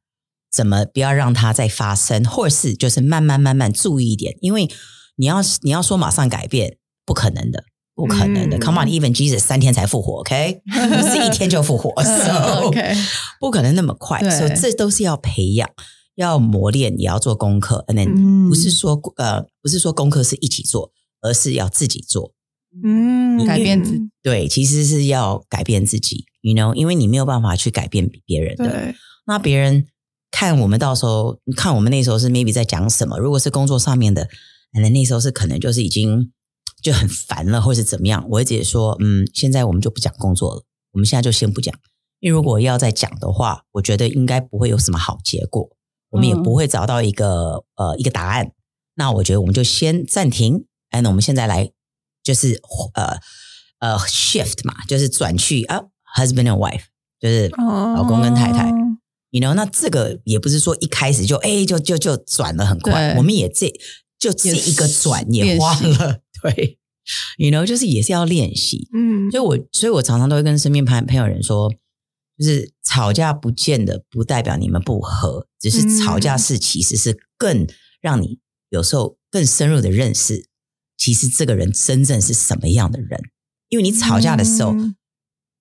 [0.53, 4.69] 怎么不要让它再发生，或是就是慢慢慢慢注意一点，因为
[5.17, 7.65] 你要你要说马上改变，不可能的，
[7.95, 8.57] 不可能的。
[8.57, 12.95] 嗯 Come on，even Jesus 三天才复活，OK， 不是一天就复活，so OK，
[13.41, 15.69] 不可能那么快，所以这都是要培养。
[16.17, 22.35] 要磨练，也要做功课，and then 嗯不是说呃，不是说功课是一起做，而是要自己做。
[22.85, 24.11] 嗯改变自己。
[24.23, 28.69] 对，其实是要改变自己，you know，因为你没有办法去改变别人的。
[28.69, 28.95] 对，
[29.27, 29.87] 那别人
[30.31, 34.29] 看我们到时候看我们那时候是 maybe 在讲什么，如果是工作上面的，
[34.73, 36.31] 那那时候是可能就是已经
[36.83, 40.63] 就很烦了，或是怎么样，我会直接说，嗯，现在我们就不讲工作了，
[40.93, 41.75] 我们现在就先不讲，
[42.21, 45.69] 因为如果要再讲的话，我觉得应该不会有什么好结果，
[46.11, 48.53] 我们也嗯不会找到一个、呃一个答案。
[48.95, 51.71] 那我觉得我们就先暂停，哎，那我们现在来
[52.31, 52.61] 就是
[52.95, 53.19] 呃
[53.81, 55.81] 呃 shift 嘛，就是转去啊
[56.17, 56.83] husband and wife，
[57.19, 58.71] 就是老公跟太太。
[58.71, 58.77] 哦
[59.33, 63.73] you know，那这个也不是说一开始就哎就就就转的很快，我们也这
[64.19, 66.79] 就这一个转也花了，对
[67.39, 68.89] ，you know，就是也是要练习。
[68.93, 71.73] 嗯，所以我所以我常常都会跟身边朋朋友人说，
[72.39, 77.69] 就是吵架不见得不代表你们不和，只是嗯吵架是其实是更
[78.01, 80.49] 让你有时候更深入的认识，
[81.01, 83.21] 其实这个人真正是什么样的人。
[83.71, 84.95] 因为你吵架的时候，嗯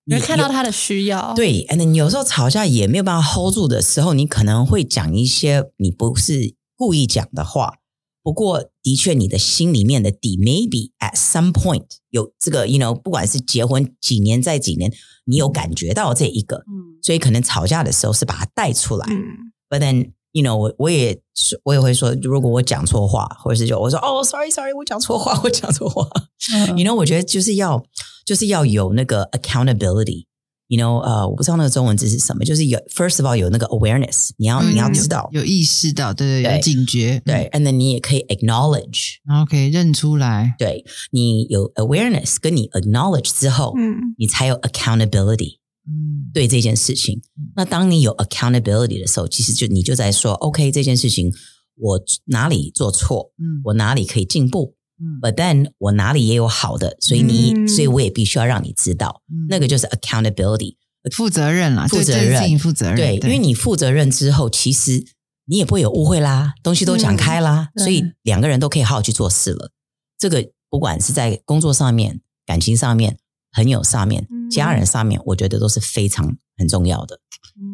[0.04, 7.74] 你看到他的需要，，对，and then 有时候吵架也没有办法 hold 住的时候，你可能会讲一些你不是故意讲的话。
[8.22, 14.92] 不过，的确，你的心里面的底，maybe at some point 有这个，you know，不管是结婚几年再几年，
[15.24, 19.06] 你有感觉到这一个，嗯所以可能吵架的时候是把它带出来。
[19.08, 26.08] 嗯 But then you know，我我也是，我也会说，如果我讲错话，或者是就我说哦，sorry sorry，我讲错话，我讲错话。
[26.52, 27.82] 嗯 you know，我觉得就是要
[28.24, 30.26] 就是要有那个 accountability。
[30.72, 45.58] You know，呃，我不知道那个中文字是什么，就是有 first of all 有那个 awareness，你要、嗯你要知道，有意识到，对对，对有警觉，对，and then 你也可以 acknowledge，然后可以认出来，对你有 awareness，跟你 acknowledge 之后，嗯你才有 accountability
[45.90, 47.20] 嗯，对这件事情。
[47.56, 51.32] 那当你有 accountability 的时候，其实就你就在说，OK，这件事情
[51.76, 60.76] 我哪里做错，嗯我哪里可以进步嗯，but then 我哪里也有好的，所以你，嗯所以我也必须要让你知道，嗯那个就是 accountability。
[61.10, 65.02] 负责任啦，负责任负责任，对，因为你负责任之后，其实
[65.46, 69.72] 你也不会有误会啦，东西都讲开啦，嗯所以两个人都可以好好去做事了。
[70.18, 73.16] 这个不管是在工作上面、感情上面、
[73.52, 77.18] 朋友上面、嗯家人上面，我觉得都是非常很重要的。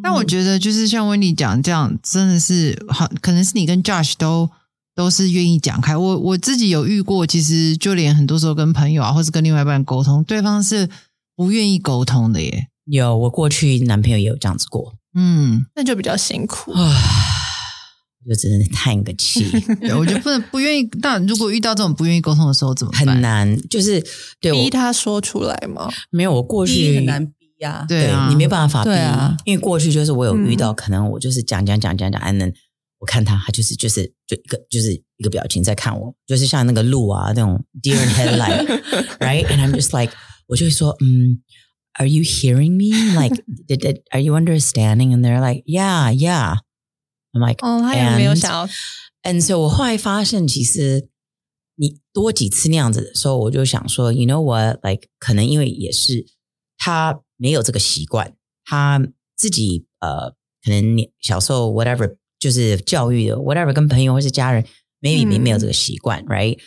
[0.02, 4.50] 但我觉得就是像温妮讲这样，真的是很，可能是你跟 Josh 都
[4.94, 5.96] 都是愿意讲开。
[5.96, 10.88] 我我自己有遇过，其实就连很多时候跟朋友啊，或是跟另外一半沟通，对方是
[11.36, 12.68] 不愿意沟通的耶。
[12.86, 16.72] 有，我过去男朋友也有这样子过，嗯，那就比较辛苦。
[18.28, 19.44] 就只能叹个气，
[19.80, 20.88] 对我就不能不愿意。
[21.00, 23.06] 那如果遇到这种不愿意沟通的时候怎么办？
[23.06, 24.04] 很难，就是
[24.40, 25.88] 对逼他说出来吗？
[26.10, 27.84] 没有我过逼去很难逼呀。
[27.88, 32.52] 对啊，你没办法逼，对啊因为过去就是我有遇到，嗯可能我就是讲讲讲讲讲，安能
[32.98, 40.12] 我看他，他就是就是就一个就是一个表情在看我，就是像那个鹿啊那种 deer in headlight，right？And I'm just like，
[40.48, 41.40] 我就会说，嗯
[41.98, 42.90] ，Are you hearing me?
[43.18, 43.36] Like,
[43.68, 45.14] did, did are you understanding?
[45.14, 46.56] And they're like, Yeah, yeah.
[47.36, 48.68] I'm like, 哦，他也没有想要
[49.22, 51.08] And so 我后来发现，其实
[51.74, 54.78] 你多几次那样子的时候，我就想说，you know what?
[54.84, 56.26] Like 可能因为也是
[56.78, 58.34] 他没有这个习惯，
[58.64, 59.00] 他
[59.36, 60.30] 自己呃，
[60.62, 64.64] 可能小时候 whatever 就是教育的 whatever 跟朋友或是家人
[65.00, 66.58] maybe 没嗯没有这个习惯、right?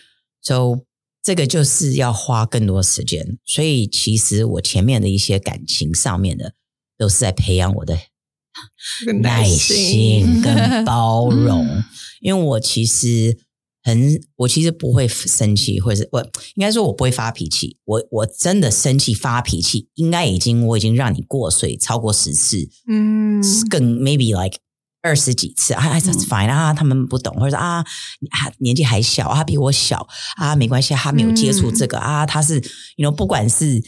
[0.41, 0.86] So
[1.24, 6.53] 这个就是要花更多时间，所以其实我前面的一些感情上面的，
[6.97, 8.09] 都是在培养我的这个
[9.22, 11.84] 耐心跟包容，
[12.22, 13.38] 因为我其实
[13.84, 16.22] 很，我其实不会生气，或者是我
[16.55, 17.78] 应该说我不会发脾气。
[17.86, 24.60] 我我真的生气发脾气，应该已经我已经让你过水超过十次，嗯，更 maybe like
[25.01, 25.74] 二十几次。
[25.74, 27.84] 啊 just fine 啊，他们不懂，或者是啊，
[28.30, 32.62] 他年纪还小，他比我小啊，没关系，他没有接触这个、啊，他是
[32.97, 33.82] you know 不管是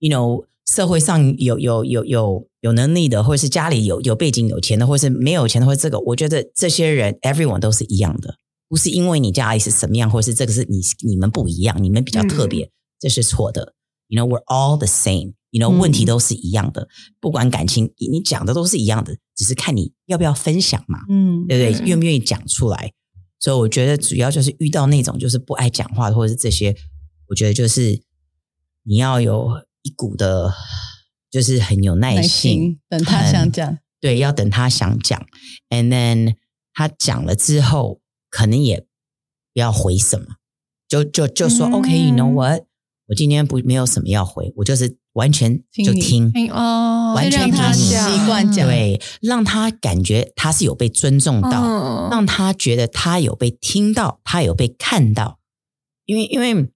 [0.00, 8.36] you know 社会上有有有有有能力的，或者是家里有有背景有钱的，或者是没有钱的，或者这个，我觉得这些人 everyone 都是一样的，
[8.68, 13.74] 不是因为你家里是什么样，或者是这个是你你们不一样，你们比较特别，这是错的。
[14.08, 15.34] You know we're all the same.
[15.50, 16.88] You know 嗯问题都是一样的，
[17.20, 21.80] 不管感情，你你讲的都是一样的，只是看你要不要分享嘛，嗯，对不对？
[21.80, 22.92] 嗯愿不愿意讲出来？
[23.38, 26.76] 所以我觉得主要就是遇到那种就是不爱讲话的，或者是这些，
[27.28, 28.02] 我觉得就是
[28.82, 29.48] 你要有
[29.86, 30.52] 一股的，
[31.30, 33.78] 就是很有耐耐心心，等他想讲。
[34.00, 35.24] 对，要等他想讲
[35.70, 36.34] ，and then
[36.74, 40.26] 他讲了之后，可能也不要回什么，
[40.88, 41.72] 就就就说、嗯。
[41.74, 42.64] OK，you know what，
[43.06, 48.66] 我今天不没有什么要回，我就是完全就听哦，完全让他听你习惯讲。
[48.66, 52.10] 对，让他感觉他是有被尊重到，嗯。
[52.10, 55.38] 让他觉得他有被听到，他有被看到。
[56.04, 56.70] 因为因为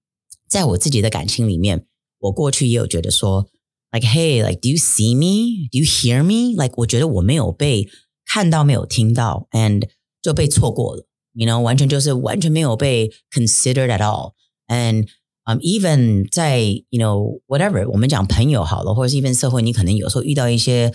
[0.49, 1.85] 在我自己的感情里面，
[2.21, 3.47] 我过去也有觉得说
[3.91, 7.87] ，like hey，like do you see me？Do you hear me？like 我觉得我没有被
[8.25, 9.89] 看到，没有听到，and
[10.21, 11.05] 就被错过了。
[11.33, 14.33] You know，完全就是完全没有被 considered at all。
[14.67, 15.07] And
[15.45, 20.93] um even 在 you know whatever，我们讲朋友好了，或者是 even 社会，你可能有时候遇到一些。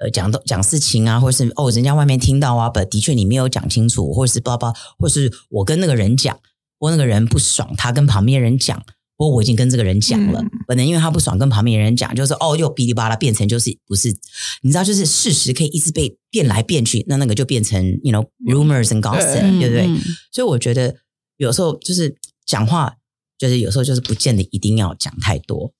[0.00, 6.38] 呃，讲到讲事情啊，或者是哦，人家外面听到啊，不，的确你没有讲清楚，或者是叭叭，或是我跟那个人讲，
[6.78, 8.80] 或那个人不爽，他跟旁边人讲，
[9.18, 14.16] 或我已经跟这个人讲了嗯，可能因为他不爽，跟旁边人讲，就是哦，又哔哩吧啦，变成就是不是，
[14.62, 19.86] 你知道，就是事实可以一直被变来变去，那那个就变成 you know rumors and gossip，、嗯对不对？
[19.86, 20.00] 嗯
[20.32, 20.96] 所以我觉得
[21.36, 22.16] 有时候就是
[22.46, 22.96] 讲话，
[23.36, 25.72] 就是有时候就是不见得一定要讲太多。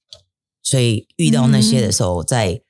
[0.62, 2.60] 所以遇到那些的时候，在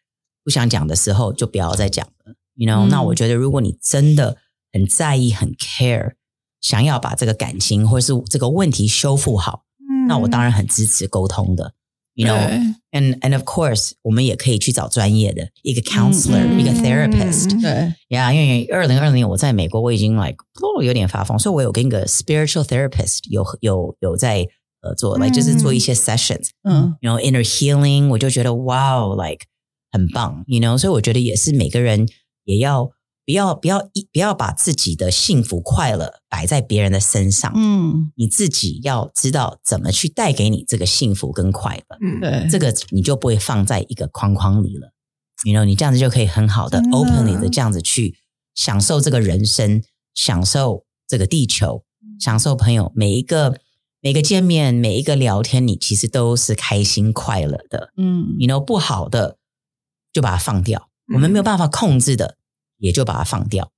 [0.45, 2.35] 不想讲的时候，就不要再讲了。
[2.55, 4.37] You know，、嗯那我觉得如果你真的
[4.73, 6.13] 很在意、很 care，
[6.61, 9.65] 想要把这个感情或是这个问题修复好，
[10.09, 11.75] 那我当然很支持沟通的。
[12.15, 17.53] You know，嗯对 and and of course，我们也可以去找专业的一个 counselor，、嗯一个 therapist。
[17.53, 24.45] 嗯对，呀因为二零二零我在美国，我已经 like 哦有点发疯，所以我有跟一个 spiritual therapist 有有有在
[24.83, 29.45] 合作，来、嗯就是做一些 sessions，嗯然后 inner healing，我就觉得哇哦，like
[29.93, 32.09] 很棒，you know，所以我觉得也是每个人
[32.43, 32.91] 也要
[33.29, 42.21] 不要不要一不要把自己的幸福快乐摆在别人的身上，嗯，你自己要知道怎么去带给你这个幸福跟快乐，嗯。
[42.21, 44.95] 对，这个你就不会放在一个框框里了。
[45.45, 46.81] You know，你这样子就可以很好的。
[46.85, 48.17] openly 的这样子去
[48.55, 49.83] 享受这个人生，
[50.15, 51.85] 享受这个地球，
[52.19, 53.61] 享受朋友每一个
[54.01, 57.93] 每个见面，每一个聊天，你其实都是开心快乐的。
[57.99, 58.37] 嗯。
[58.39, 59.37] You know，不好的
[60.15, 62.38] 就把它放掉，嗯我们没有办法控制的，
[62.79, 63.71] 也就把它放掉。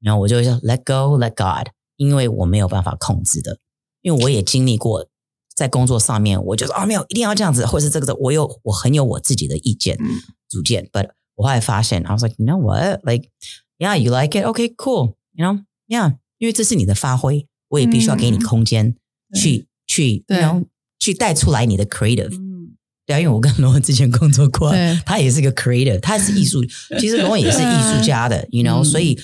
[0.00, 3.58] 然后我就会说 Let go, let God，因为我没有办法控制的，
[4.00, 5.08] 因为我也经历过
[5.54, 10.20] 在工作上面，我就说啊没有一定要这样子，或者是这个的，我有我很有我自己的意见、嗯。
[10.48, 13.00] 主见，but 我后来发现，I was like you know what?
[13.04, 13.30] Like
[13.78, 14.44] yeah you like it?
[14.44, 15.14] Okay cool.
[15.32, 15.64] You know?
[15.86, 18.44] Yeah，因为这是你的发挥，我也必须要给你嗯。
[18.44, 18.96] 空间
[19.34, 20.42] 去、去对。
[20.42, 20.64] you know
[20.98, 22.51] 去带出来你的 creative。
[23.12, 24.72] 嗯，对啊，因为我跟罗恩之前工作过，
[25.04, 26.64] 他也是个 creator，他是艺术，
[26.98, 28.84] 其实罗恩也是艺术家的，you know，、嗯。
[28.84, 29.18] 所以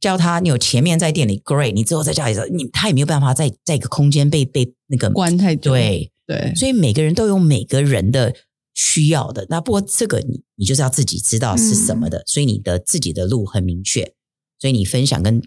[0.00, 8.34] 教他，你有前面在店里 great，你之后在家里，你他也没有办法在在一个空间被被那个关太久对，对，所以每个人都有每个人的
[8.74, 9.46] 需要的。
[9.48, 14.12] 那不过这个你你就是要自己知道是什么的，所以你的自己的路很明确，
[14.58, 15.42] 所以你分享跟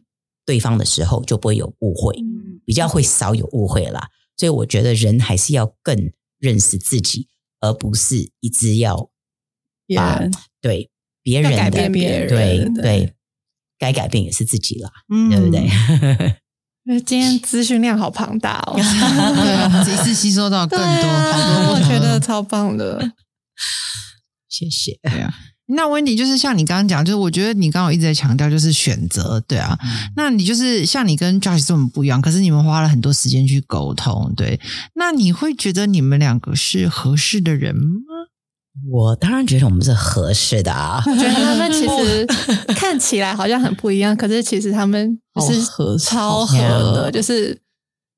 [0.46, 2.16] 对方的时候就不会有误会，
[2.66, 4.10] 比较会少有误会啦。
[4.38, 7.28] 所以我觉得人还是要更认识自己，
[7.60, 9.10] 而不是一直要
[9.96, 10.22] 把
[10.62, 10.90] 对
[11.24, 13.14] 别人的要改变别人对对对，
[13.78, 15.62] 该改变也是自己啦，嗯对不对？
[16.88, 23.12] 因为今天资讯量好庞大哦， 对啊，一次吸收到更多，啊好多我觉得超棒的。
[24.48, 24.98] 谢谢。
[25.68, 29.78] 那温迪就是像你刚刚讲，就是我觉得你刚刚一直在强调就是选择，对啊。
[30.16, 34.60] 那你就是像你跟 Josh 这么不一样，可是你们花了很多时间去沟通，对。
[34.96, 37.84] 那你会觉得你们两个是合适的人吗？
[38.92, 42.26] 我当然觉得我们是合适的啊，我觉得他们其实
[42.78, 46.58] 看起来好像很不一样，可是其实他们就是合超合
[46.94, 47.60] 的，就是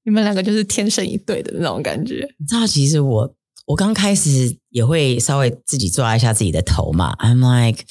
[0.03, 2.27] 你们两个就是天生一对的那种感觉。
[2.37, 3.33] 你知道，其实我
[3.70, 7.15] 我刚开始也会稍微自己抓一下自己的头嘛。
[7.17, 7.84] I'm like，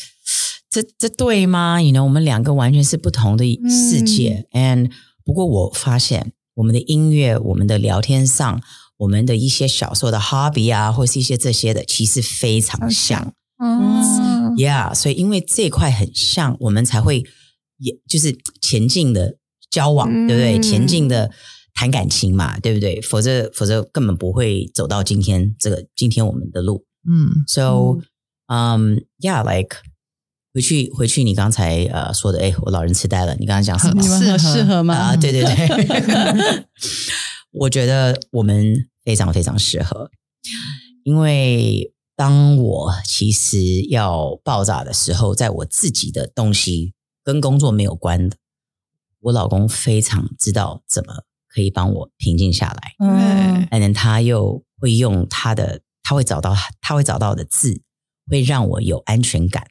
[0.68, 4.48] 这这对吗？You know，我们两个完全是不同的世界。
[4.50, 4.90] And
[5.24, 8.60] 不过我发现，我们的音乐、我们的聊天上，
[8.96, 13.32] 我们的一些小时候的 hobby 啊，或是一些这些的，其实非常像。
[13.62, 17.22] 嗯，Yeah，所以因为这一块很像，我们才会
[17.78, 19.36] 也就是前进的
[19.70, 20.60] 交往，嗯对不对？
[20.60, 21.30] 前进的
[21.78, 23.00] 谈感情嘛，对不对？
[23.00, 26.84] 否则否则根本不会走到今天这个今天我们的路。
[27.08, 28.00] 嗯 So，
[28.48, 29.76] 嗯、um,，Yeah，like
[30.52, 33.36] 回去回去，你刚才呃说的，哎，我老人痴呆了。
[33.36, 34.08] 你刚刚讲什么 你？
[34.08, 34.94] 们很适合适合吗？
[34.96, 36.64] 啊，对对对，
[37.54, 40.10] 我觉得我们非常非常适合，
[41.04, 48.36] 因为当我其实要爆炸的时候，在我自己的东西跟工作没有关的，
[49.20, 51.22] 我老公非常知道怎么
[51.58, 57.82] 可以帮我平静下来，嗯，但是他又会用他的，他会找到他会找到的字，
[58.30, 59.66] 会让我有安全感，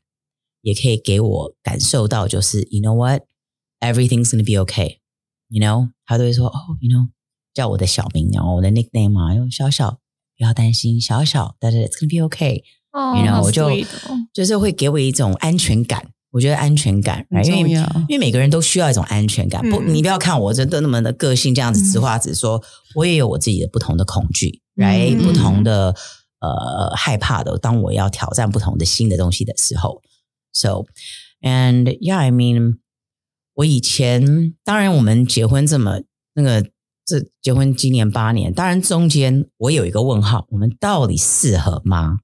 [0.61, 3.23] 也可以给我感受到，就是 you know what
[3.79, 4.97] everything's gonna be okay。
[5.47, 7.07] you know，他都会说哦，you know，
[7.53, 10.01] 叫我的小名，然后我的 nickname 啊，哟，小小，
[10.37, 12.63] 不要担心，小小，但是 it's gonna be okay。
[12.91, 16.11] 哦 you know，好我就哦就是会给我一种安全感。
[16.37, 17.71] 我觉得安全感，因为
[18.07, 19.59] 因为每个人都需要一种安全感。
[19.71, 22.61] 不，嗯你不要看我真的那么的个性这样子直话直说，
[22.93, 25.95] 我也有我自己的不同的恐惧嗯不同的
[26.39, 27.57] 呃害怕的。
[27.57, 30.03] 当我要挑战不同的新的东西的时候
[30.53, 30.83] ，so
[31.41, 32.75] and yeah，I mean，
[33.55, 36.01] 我以前当然我们结婚这么
[36.35, 36.61] 那个
[37.03, 42.19] 这结婚今年八年，当然中间我有一个问号，我们到底适合吗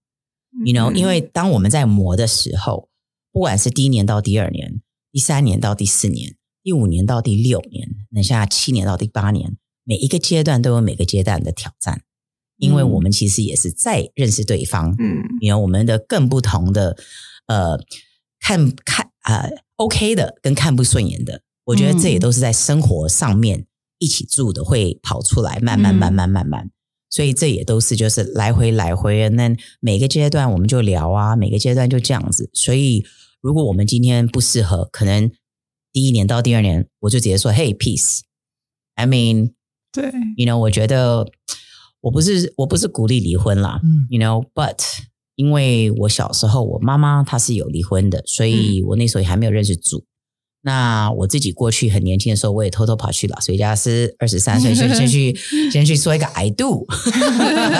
[0.63, 2.89] ？you know，、嗯因为当我们在磨的时候，
[3.33, 4.79] 不管是第一年到第二年，
[5.11, 12.03] 第三年到第四年，第五年到第六年，等下七年到第八年，每一个阶段都有每个阶段的挑战，
[12.57, 12.91] 因为嗯。
[12.91, 16.95] 我们其实也是在认识对方，嗯有我们的更不同的
[17.47, 17.77] 呃
[18.39, 23.65] 看看呃 OK 的跟看不顺眼的，我觉得这也都是在生活上面
[23.97, 25.97] 一起住的会跑出来，慢慢嗯。
[25.97, 26.69] 慢慢慢慢。
[27.09, 32.49] 所以这也都是就是来回来回，那每个阶段我们就聊啊，每个阶段就这样子。
[32.53, 33.05] 所以
[33.43, 35.29] 如果我们今天不适合，可能
[35.91, 38.21] 第一年到第二年，我就直接说，Hey peace。
[38.95, 39.51] I mean，
[39.91, 40.05] 对
[40.37, 41.27] ，you know，我觉得
[41.99, 44.77] 我不是我不是鼓励离婚啦，嗯 you know，but
[45.35, 50.05] 因为我小时候我妈妈她是有离婚的，所以我那时候也还没有认识主。
[50.61, 55.37] 那我自己过去很年轻的时候，我也偷偷跑去拉斯维加斯，二十三岁先先去
[55.69, 56.87] 先去说一个 I do，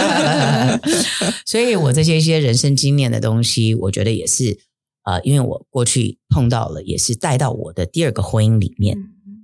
[1.48, 4.60] 所以我这些一些人生经验的东西，我觉得也是
[5.04, 8.98] 呃，因为我过去碰到了，也是带到我的第二个婚姻里面，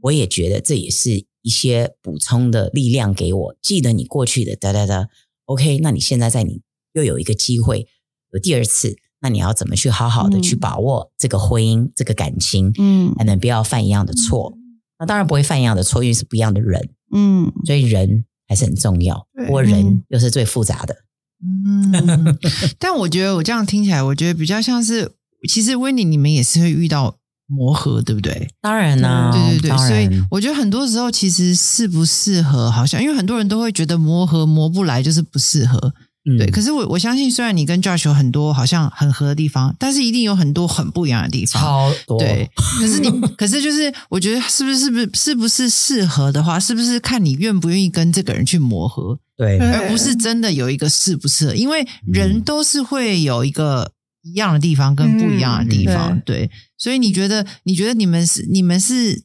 [0.04, 3.56] 我也觉得这也是一些补充的力量给我。
[3.62, 5.10] 记得你过去的哒哒哒
[5.46, 6.62] ，OK，那你现在在你
[6.94, 7.88] 又有一个机会，
[8.32, 14.54] 有第二次，那你要怎么去好好的去把握这个婚姻、这个感情，嗯才能不要犯一样的错？
[14.98, 19.28] 那当然不会犯一样的错，因为是不一样的人，嗯，所以人还是很重要。
[19.34, 20.96] 对不过人又是最复杂的。
[21.42, 22.38] 嗯，
[22.78, 25.14] 但我觉得我这样听起来，我觉得比较像是，
[25.48, 27.16] 其实温妮你们也是会遇到
[27.48, 28.48] 磨合，对不对？
[28.62, 35.94] 当然啦、对对对，所以我觉得很多时候其实适不适合，好像因为很多人都会觉得磨合磨不来就是不适合，
[36.30, 36.48] 嗯对。
[36.52, 41.62] 可是我我相信，虽然你跟 Josh 有很多好像很合的地方，但是一定有很多很不一样的地方。
[41.62, 42.48] 超多对，
[42.80, 53.92] 可是你， 可是就是，我觉得是不是是不是是不是适合的话，是不是看你愿不愿意跟这个人去磨合，对对而不是真的有一个适不适合，因为人都是会有一个
[54.30, 56.50] 一样的地方跟不一样的地方，对。
[56.78, 59.24] 所以你觉得，你觉得你们是你们是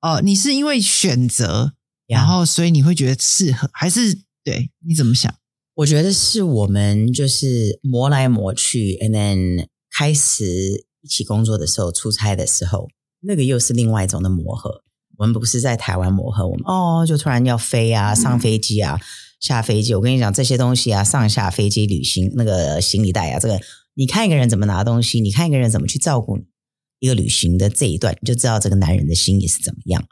[0.00, 1.74] 呃，你是因为选择，
[2.06, 4.70] 然后所以你会觉得适合，还是对？
[4.86, 5.32] 你怎么想？
[5.74, 10.44] 我觉得是我们就是磨来磨去，and then 开始
[11.02, 12.88] 一起工作的时候，出差的时候，
[13.20, 14.82] 那个又是另外一种的磨合。
[15.18, 19.00] 我们不是在台湾磨合，我们哦，就突然要飞啊，上飞机啊，
[19.40, 19.94] 下飞机。
[19.94, 23.60] 我跟你讲这些东西啊，上下飞机旅行那个行李袋啊，这个
[23.98, 26.44] 你看一个人怎么拿东西，你看一个人怎么去照顾你
[27.00, 30.06] 一个旅行的这一段，你就知道这个男人的心意是怎么样。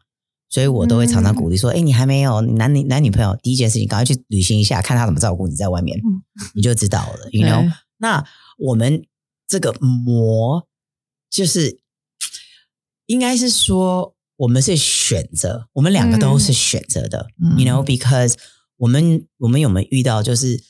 [0.48, 6.00] 所以我都会常常鼓励说：“哎，你还没有男女男女朋友，第一件事情赶快去旅行一下，看他怎么照顾你在外面，
[6.54, 7.28] 你就知道了。
[7.32, 7.72] You know？
[7.98, 8.26] 那
[8.58, 9.04] 我们
[9.46, 10.66] 这个磨
[11.30, 11.78] 就是
[13.06, 17.26] 应该是说。”我们是选择，我们两个都是选择的
[17.56, 18.34] ，you know，because
[18.76, 20.62] 我们我们有没有遇到就是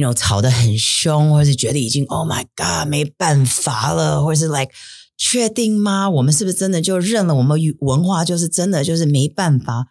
[0.00, 4.72] ，you know，吵得很凶，或者是觉得已经 oh my god 没办法了，或者是 like
[5.18, 6.08] 确定吗？
[6.08, 7.34] 我们是不是真的就认了？
[7.34, 9.88] 我们文化就是真的就是没办法。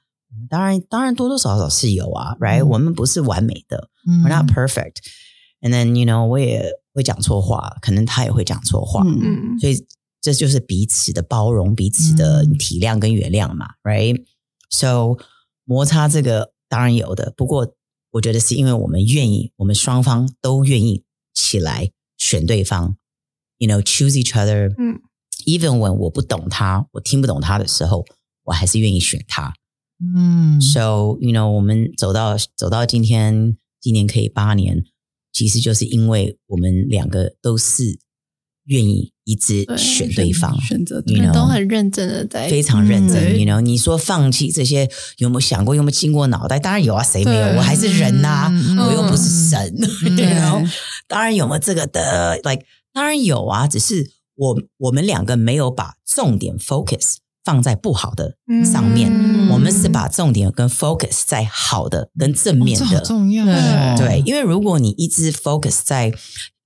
[0.49, 2.65] 当然，当然多多少少是有啊，right？
[2.65, 9.85] 我们不是完美的，we're not perfect，and then you know，我也会讲错话，可能他也会讲错话，嗯，所以。
[10.21, 15.15] 这就是彼此的包容，彼此的体谅跟原谅嘛，right？So
[15.63, 17.73] 摩擦这个当然有的，不过
[18.11, 21.03] 我觉得是因为我们愿意，我们双方都愿意
[21.33, 22.97] 起来选对方
[23.57, 24.73] ，you know，choose each other。
[24.77, 25.01] 嗯
[25.45, 28.05] ，even when 我不懂他，我听不懂他的时候，
[28.43, 29.53] 我还是愿意选他。
[29.99, 34.83] 嗯，So you know，我们走到走到今天，今年可以八年，
[35.31, 37.99] 其实就是因为我们两个都是。
[38.65, 43.35] 愿意一直选对方，选择你们都很认真的在，非常认真。
[43.35, 45.75] 你 know，你说放弃这些有没有想过？
[45.75, 46.57] 有没有经过脑袋？
[46.57, 47.57] 当然有啊，谁没有？
[47.57, 49.75] 我还是人呐，我又不是神。
[51.07, 59.11] 当然有没有这个的？like 当然有啊，只是我我们两个没有把重点 focus 放在不好的上面，
[59.51, 63.45] 我们是把重点跟 focus 在好的跟正面的重要。
[63.95, 66.11] 对，因为如果你一直 focus 在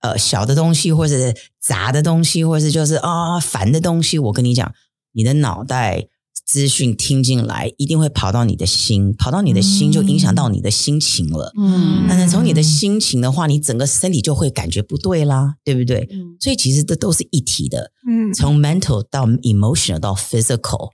[0.04, 4.74] 呃，小的东西，或者是杂的东西，或者是就是啊烦的东西，我跟你讲，
[5.14, 6.10] 你的脑袋
[6.46, 11.54] 资讯听进来，一定会跑到你的心，跑到你的心就影响到你的心情了。
[11.58, 16.06] 嗯，那从你的心情的话，你整个身体就会感觉不对啦，对不对？
[16.12, 17.94] 嗯，所以其实这都是一体的。
[18.06, 20.92] 嗯，从 mental 到 emotional 到 physical，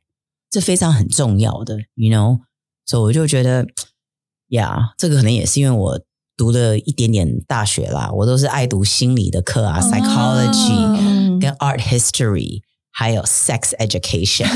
[0.52, 2.42] 这非常很重要的，you know。
[2.86, 3.66] 所以我就觉得，
[4.50, 6.00] 呀，这个可能也是因为我。
[6.40, 12.62] 读了一点点大学啦，我都是爱读心理的课啊，psychology 跟 art history，
[12.94, 14.48] 还有 sex education，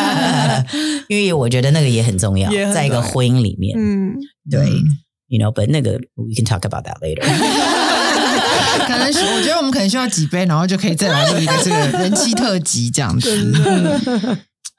[1.08, 4.12] 因为我觉得那个也很重要，在一个婚姻里面，嗯，
[4.50, 4.66] 对
[5.28, 7.22] ，you know，but 那个 we can talk about that later。
[8.86, 13.50] 可能我觉得我们可能需要几杯，然后就可以再来录一个这个人气特辑这样子。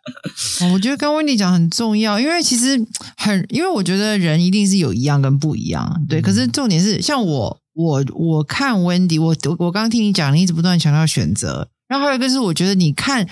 [0.74, 2.78] 我觉得跟温迪讲很重要，因为其实
[3.18, 6.22] 很，因为我觉得人一定是有一样跟不一样，对。
[6.22, 13.28] 可是重点是，像我，我我看温迪，我我我刚刚听你讲，你一直不断强调选择，然后还有一个是，我觉得你看。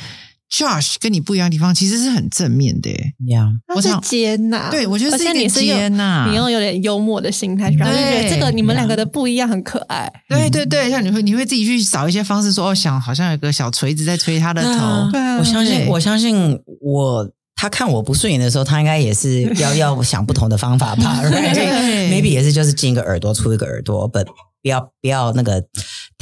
[0.52, 2.90] Josh 跟你不一样的地方，其实是很正面的。
[3.28, 10.12] 呀，我是接纳，对我觉得是你是接纳，你用有点幽默的心态，然后就觉得这个你们两个的不一样很可爱。
[10.28, 15.10] 对对对，像你会你会自己去找一些方式说，哦，想好像有个小锤子在吹他的头。
[15.40, 21.22] 我相信，我相信我他看我不顺眼的时候，他应该也是要要想不同的方法吧。
[22.12, 24.26] Maybe 也是就是进一个耳朵出一个耳朵，But
[24.62, 25.66] 不要不要那个。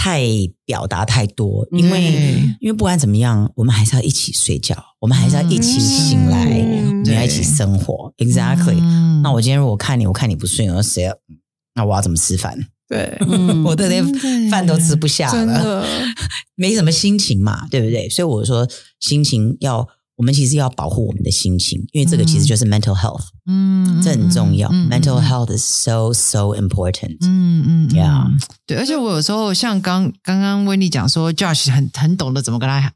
[0.01, 0.23] 太
[0.63, 2.13] 表达太多，因为
[2.61, 8.13] 因为不管怎么样，我们还是要一起睡觉，我们还是要一起醒来，我们要一起生活。
[8.15, 8.79] Exactly。
[9.21, 11.11] 那我今天如果看你，我看你不顺眼，谁？
[11.75, 12.57] 那我要怎么吃饭？
[12.87, 13.17] 对，
[13.65, 15.85] 我的连饭都吃不下了，
[16.55, 18.07] 没什么心情嘛，对不对？
[18.07, 18.65] 所以我说，
[19.01, 19.85] 心情要。
[20.19, 24.69] 我们其实要保护我们的心情，因为这个其实就是 mental health，嗯，这很重要。
[24.69, 27.15] mental health is so so important。
[27.21, 28.27] 嗯嗯，Yeah，
[28.67, 28.75] 对。
[28.77, 32.91] 而且我有时候像刚刚刚温妮讲说，Josh 很很懂得怎么跟他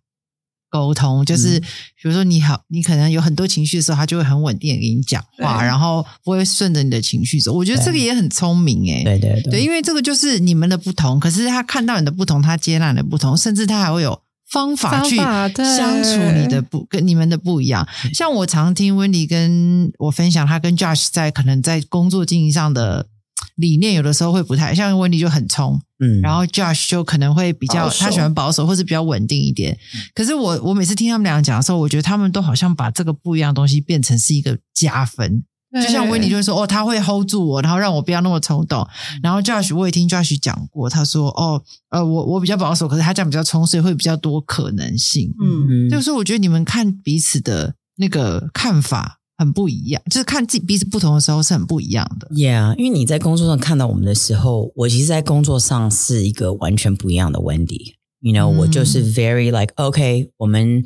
[0.69, 1.67] 沟通，就是比
[2.01, 7.53] 如说你好，你可能有很多情绪的时候，他就会很稳定的跟你讲话，然后不会顺着你的情绪走。
[7.53, 14.19] 我觉得这个也很聪明，哎，对对对，因为这个就是你们的不同，可是他看到你的不同，他接纳你的不同，甚至他还会有。
[14.53, 17.87] 方法去相处，你的不跟你们的不一样。
[18.13, 23.07] 像我常听温迪跟我分享，他跟 Josh 在可能在工作经营上的
[23.55, 29.75] 理念，有的时候会不太像温迪就很冲，嗯，然后 Josh 就可能会比较他喜欢保守，或是比较稳定一点。
[30.13, 35.43] 可是我我每次听他们两个讲的时候，我觉得他们都好像把这个不一样的东西变成是一个加分。
[35.81, 38.87] 就像维尼就会说，哦，他会 hold 住我，然后让我不要那么冲动。
[39.23, 45.33] 然后 Josh 我也听 Josh 讲过，他说，哦，呃，我我比较保守，可是他这样比较冲，所以会比较多可能性。
[45.41, 52.27] 嗯，嗯就是我觉得你们看彼此的那个看法很不一样，就是看自己彼此不同的时候是很不一样的。
[52.29, 57.93] Yeah，因为你在工作上看到我们的时候，我其实，在工作上是一个完全不一样的 Wendy。
[58.19, 60.83] You know，、嗯我就是 very like OK，我们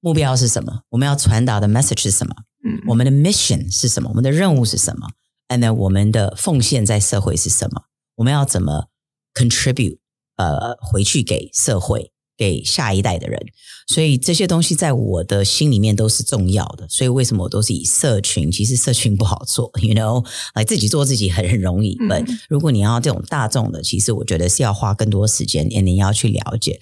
[0.00, 0.80] 目标是什么？
[0.88, 2.34] 我们要传达的 message 是什么？
[2.64, 4.08] 嗯我们的 mission 是什么？
[4.10, 5.08] 我们的任务是什么
[5.48, 7.82] ？And then 我们的奉献在社会是什么？
[8.16, 8.86] 我们要怎么
[9.34, 9.98] contribute
[10.36, 13.40] 呃回去给社会，给下一代的人？
[13.88, 16.86] 所以这些东西在我的心里面都是重要的。
[16.88, 18.52] 所以为什么我都是以社群？
[18.52, 21.96] 其实社群不好做， you know，来自己做自己很很容易。
[22.00, 26.78] 嗯如果你要这种大众的，其实我觉得是要花更多时间，你要去了解。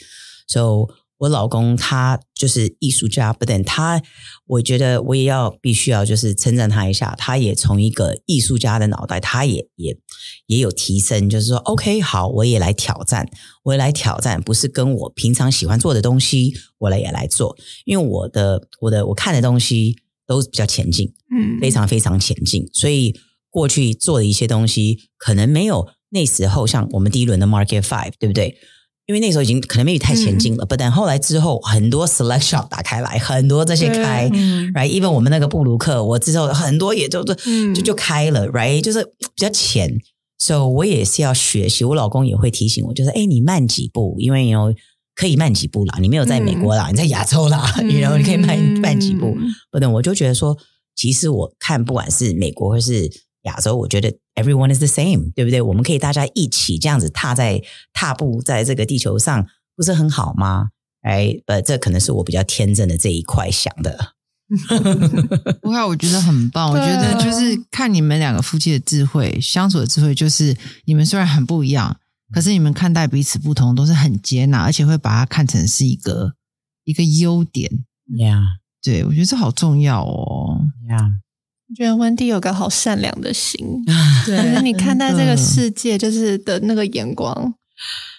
[0.48, 4.00] So 我老公他就是艺术家，but then 他，
[4.46, 9.98] 我觉得我也要必须要就是称赞他一下，他也从一个艺术家的脑袋，他也也
[10.46, 13.28] 也有提升，就是说，OK，好，我也来挑战，
[13.64, 23.18] 我也来挑战，不是跟我平常喜欢做的东西，我来也来做，因为我的我的我看的东西都比较前进，嗯非常非常前进，所以
[23.50, 28.56] 过去做的一些东西，可能没有那时候像我们第一轮的 Market Five，对不对？
[29.08, 34.04] 因为那时候已经可能 maybe 太前进了，不、但后来之后很多 select shop 打开来，很多这些对。
[34.04, 37.74] 开嗯，right？even 我们那个布鲁克，我之后很多也就就嗯。
[37.74, 38.82] 就就开了，right？
[38.82, 39.98] 就是比较浅
[40.38, 44.76] ，so 我也是要学习，我老公也会提醒我，就是哎，你慢几步，因为 you know
[45.14, 50.54] 可以慢几步啦，你没有在美国啦，你在亚洲啦、嗯 y o u know 你可以慢慢几步，嗯不等，我就觉得说，
[50.94, 53.10] 其实我看不管是美国或是
[53.42, 55.60] 亚洲，我觉得 everyone is the same，对不对？
[55.62, 57.62] 我们可以大家一起这样子踏在
[57.92, 60.68] 踏步在这个地球上，不是很好吗？
[61.02, 64.14] 哎，呃，这可能是我比较天真的这一块想的。
[65.62, 66.70] 不会，我觉得很棒。
[66.70, 71.96] 我觉得就是看你们两个夫妻的智慧，相处的智慧，就是你们虽然很不一样，
[72.32, 76.32] 可是你们看待彼此不同都是很接纳，而且会把它看成是一个
[76.84, 77.70] 一个优点。
[78.10, 78.42] Yeah,
[78.82, 80.62] 对我觉得这好重要哦。
[80.88, 81.10] yeah，
[81.70, 83.58] 我觉得温蒂有个好善良的心，
[84.24, 87.54] 对可是你看待这个世界就是的那个眼光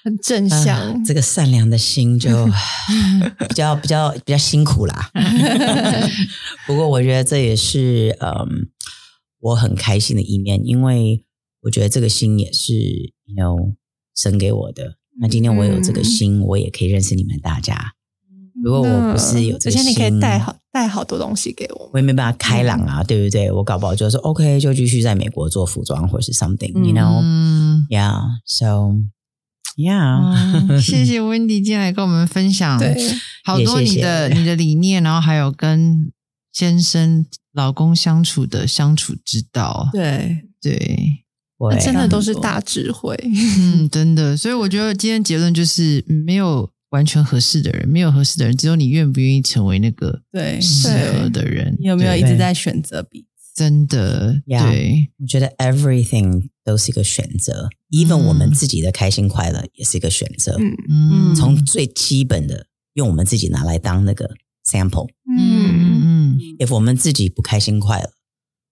[0.03, 2.29] 很正向啊，这个善良的心就
[3.49, 5.09] 比较比较比较辛苦啦。
[6.67, 8.67] 不过我觉得这也是嗯
[9.39, 11.25] 我很开心的一面，因为
[11.63, 12.73] 我觉得这个心也是
[13.25, 13.73] you know
[14.15, 14.97] 神给我的。
[15.19, 17.93] 那今天我有这个心，我也可以认识你们大家。
[18.63, 21.89] 如果我不是有这些而且你可以带好带好多东西给我。
[21.93, 23.51] 我也没办法开朗啊，对不对？
[23.51, 29.09] 我搞不好就说 OK，就继续在美国做服装或者是 something，you know，yeah，so 嗯
[29.77, 32.95] ，yeah， 嗯谢谢温迪今天来跟我们分享，对，
[33.43, 36.11] 好多也谢谢你的 你的理念，然后还有跟
[36.51, 39.89] 先生、老公相处的相处之道。
[39.93, 41.23] 对，对，
[41.57, 43.17] 我那真的都是大智慧。
[43.23, 51.75] 嗯，真的，所以我觉得今天结论就是嗯没有完全合适的人，没有合适的人，只有你愿不愿意成为那个对适合的人。
[51.79, 53.27] 你有没有一直在选择彼此？
[53.55, 60.55] 真的 Yeah 对，我觉得 everything 都是一个选择，even 我们自己的开心快乐也是一个选择。
[60.59, 60.75] 嗯。
[60.89, 64.35] 嗯，从最基本的用我们自己拿来当那个
[64.65, 65.37] sample，嗯。
[65.37, 68.13] 嗯嗯 if 我们自己不开心快乐，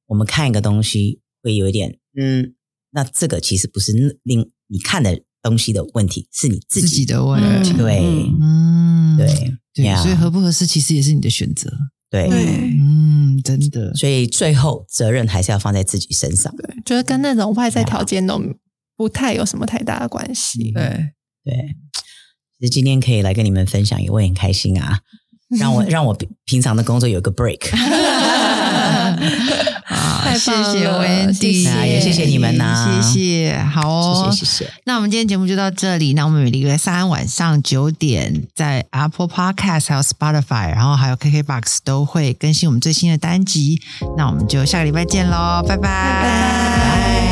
[0.08, 2.56] 我们看一个东西会有一点嗯，
[2.92, 8.00] 那这个其实不是令你看的东西的问题，是你自自己的问题，嗯对。
[8.40, 9.28] 嗯，对
[9.74, 11.72] 对，Yeah 所以合不合适其实也是你的选择。
[12.10, 12.28] 对。
[12.28, 12.46] 对。
[12.80, 16.54] 嗯，真的，所以最后责任还是要放在自己身上。
[16.56, 18.42] 对，觉得跟那种外在条件都
[18.96, 20.72] 不太有什么太大的关系。
[20.72, 21.12] 对，
[21.44, 21.54] 对，
[22.60, 25.00] 其实今天可以来跟你们分享，也会很开心啊，
[25.60, 27.70] 让我 让我平平常的工作有个 break。
[30.38, 34.72] 谢谢了 Wendy，谢谢也谢谢你们呐谢谢，好哦，谢谢谢谢。
[34.86, 36.14] 那我们今天节目就到这里。
[36.14, 43.82] 那我们每个礼拜三晚上九点在 Apple Podcast 还有 Spotify，然后还有 KKBox 都会更新我们最新的单集。
[44.18, 47.27] 那我们就下个礼拜见喽，拜拜拜拜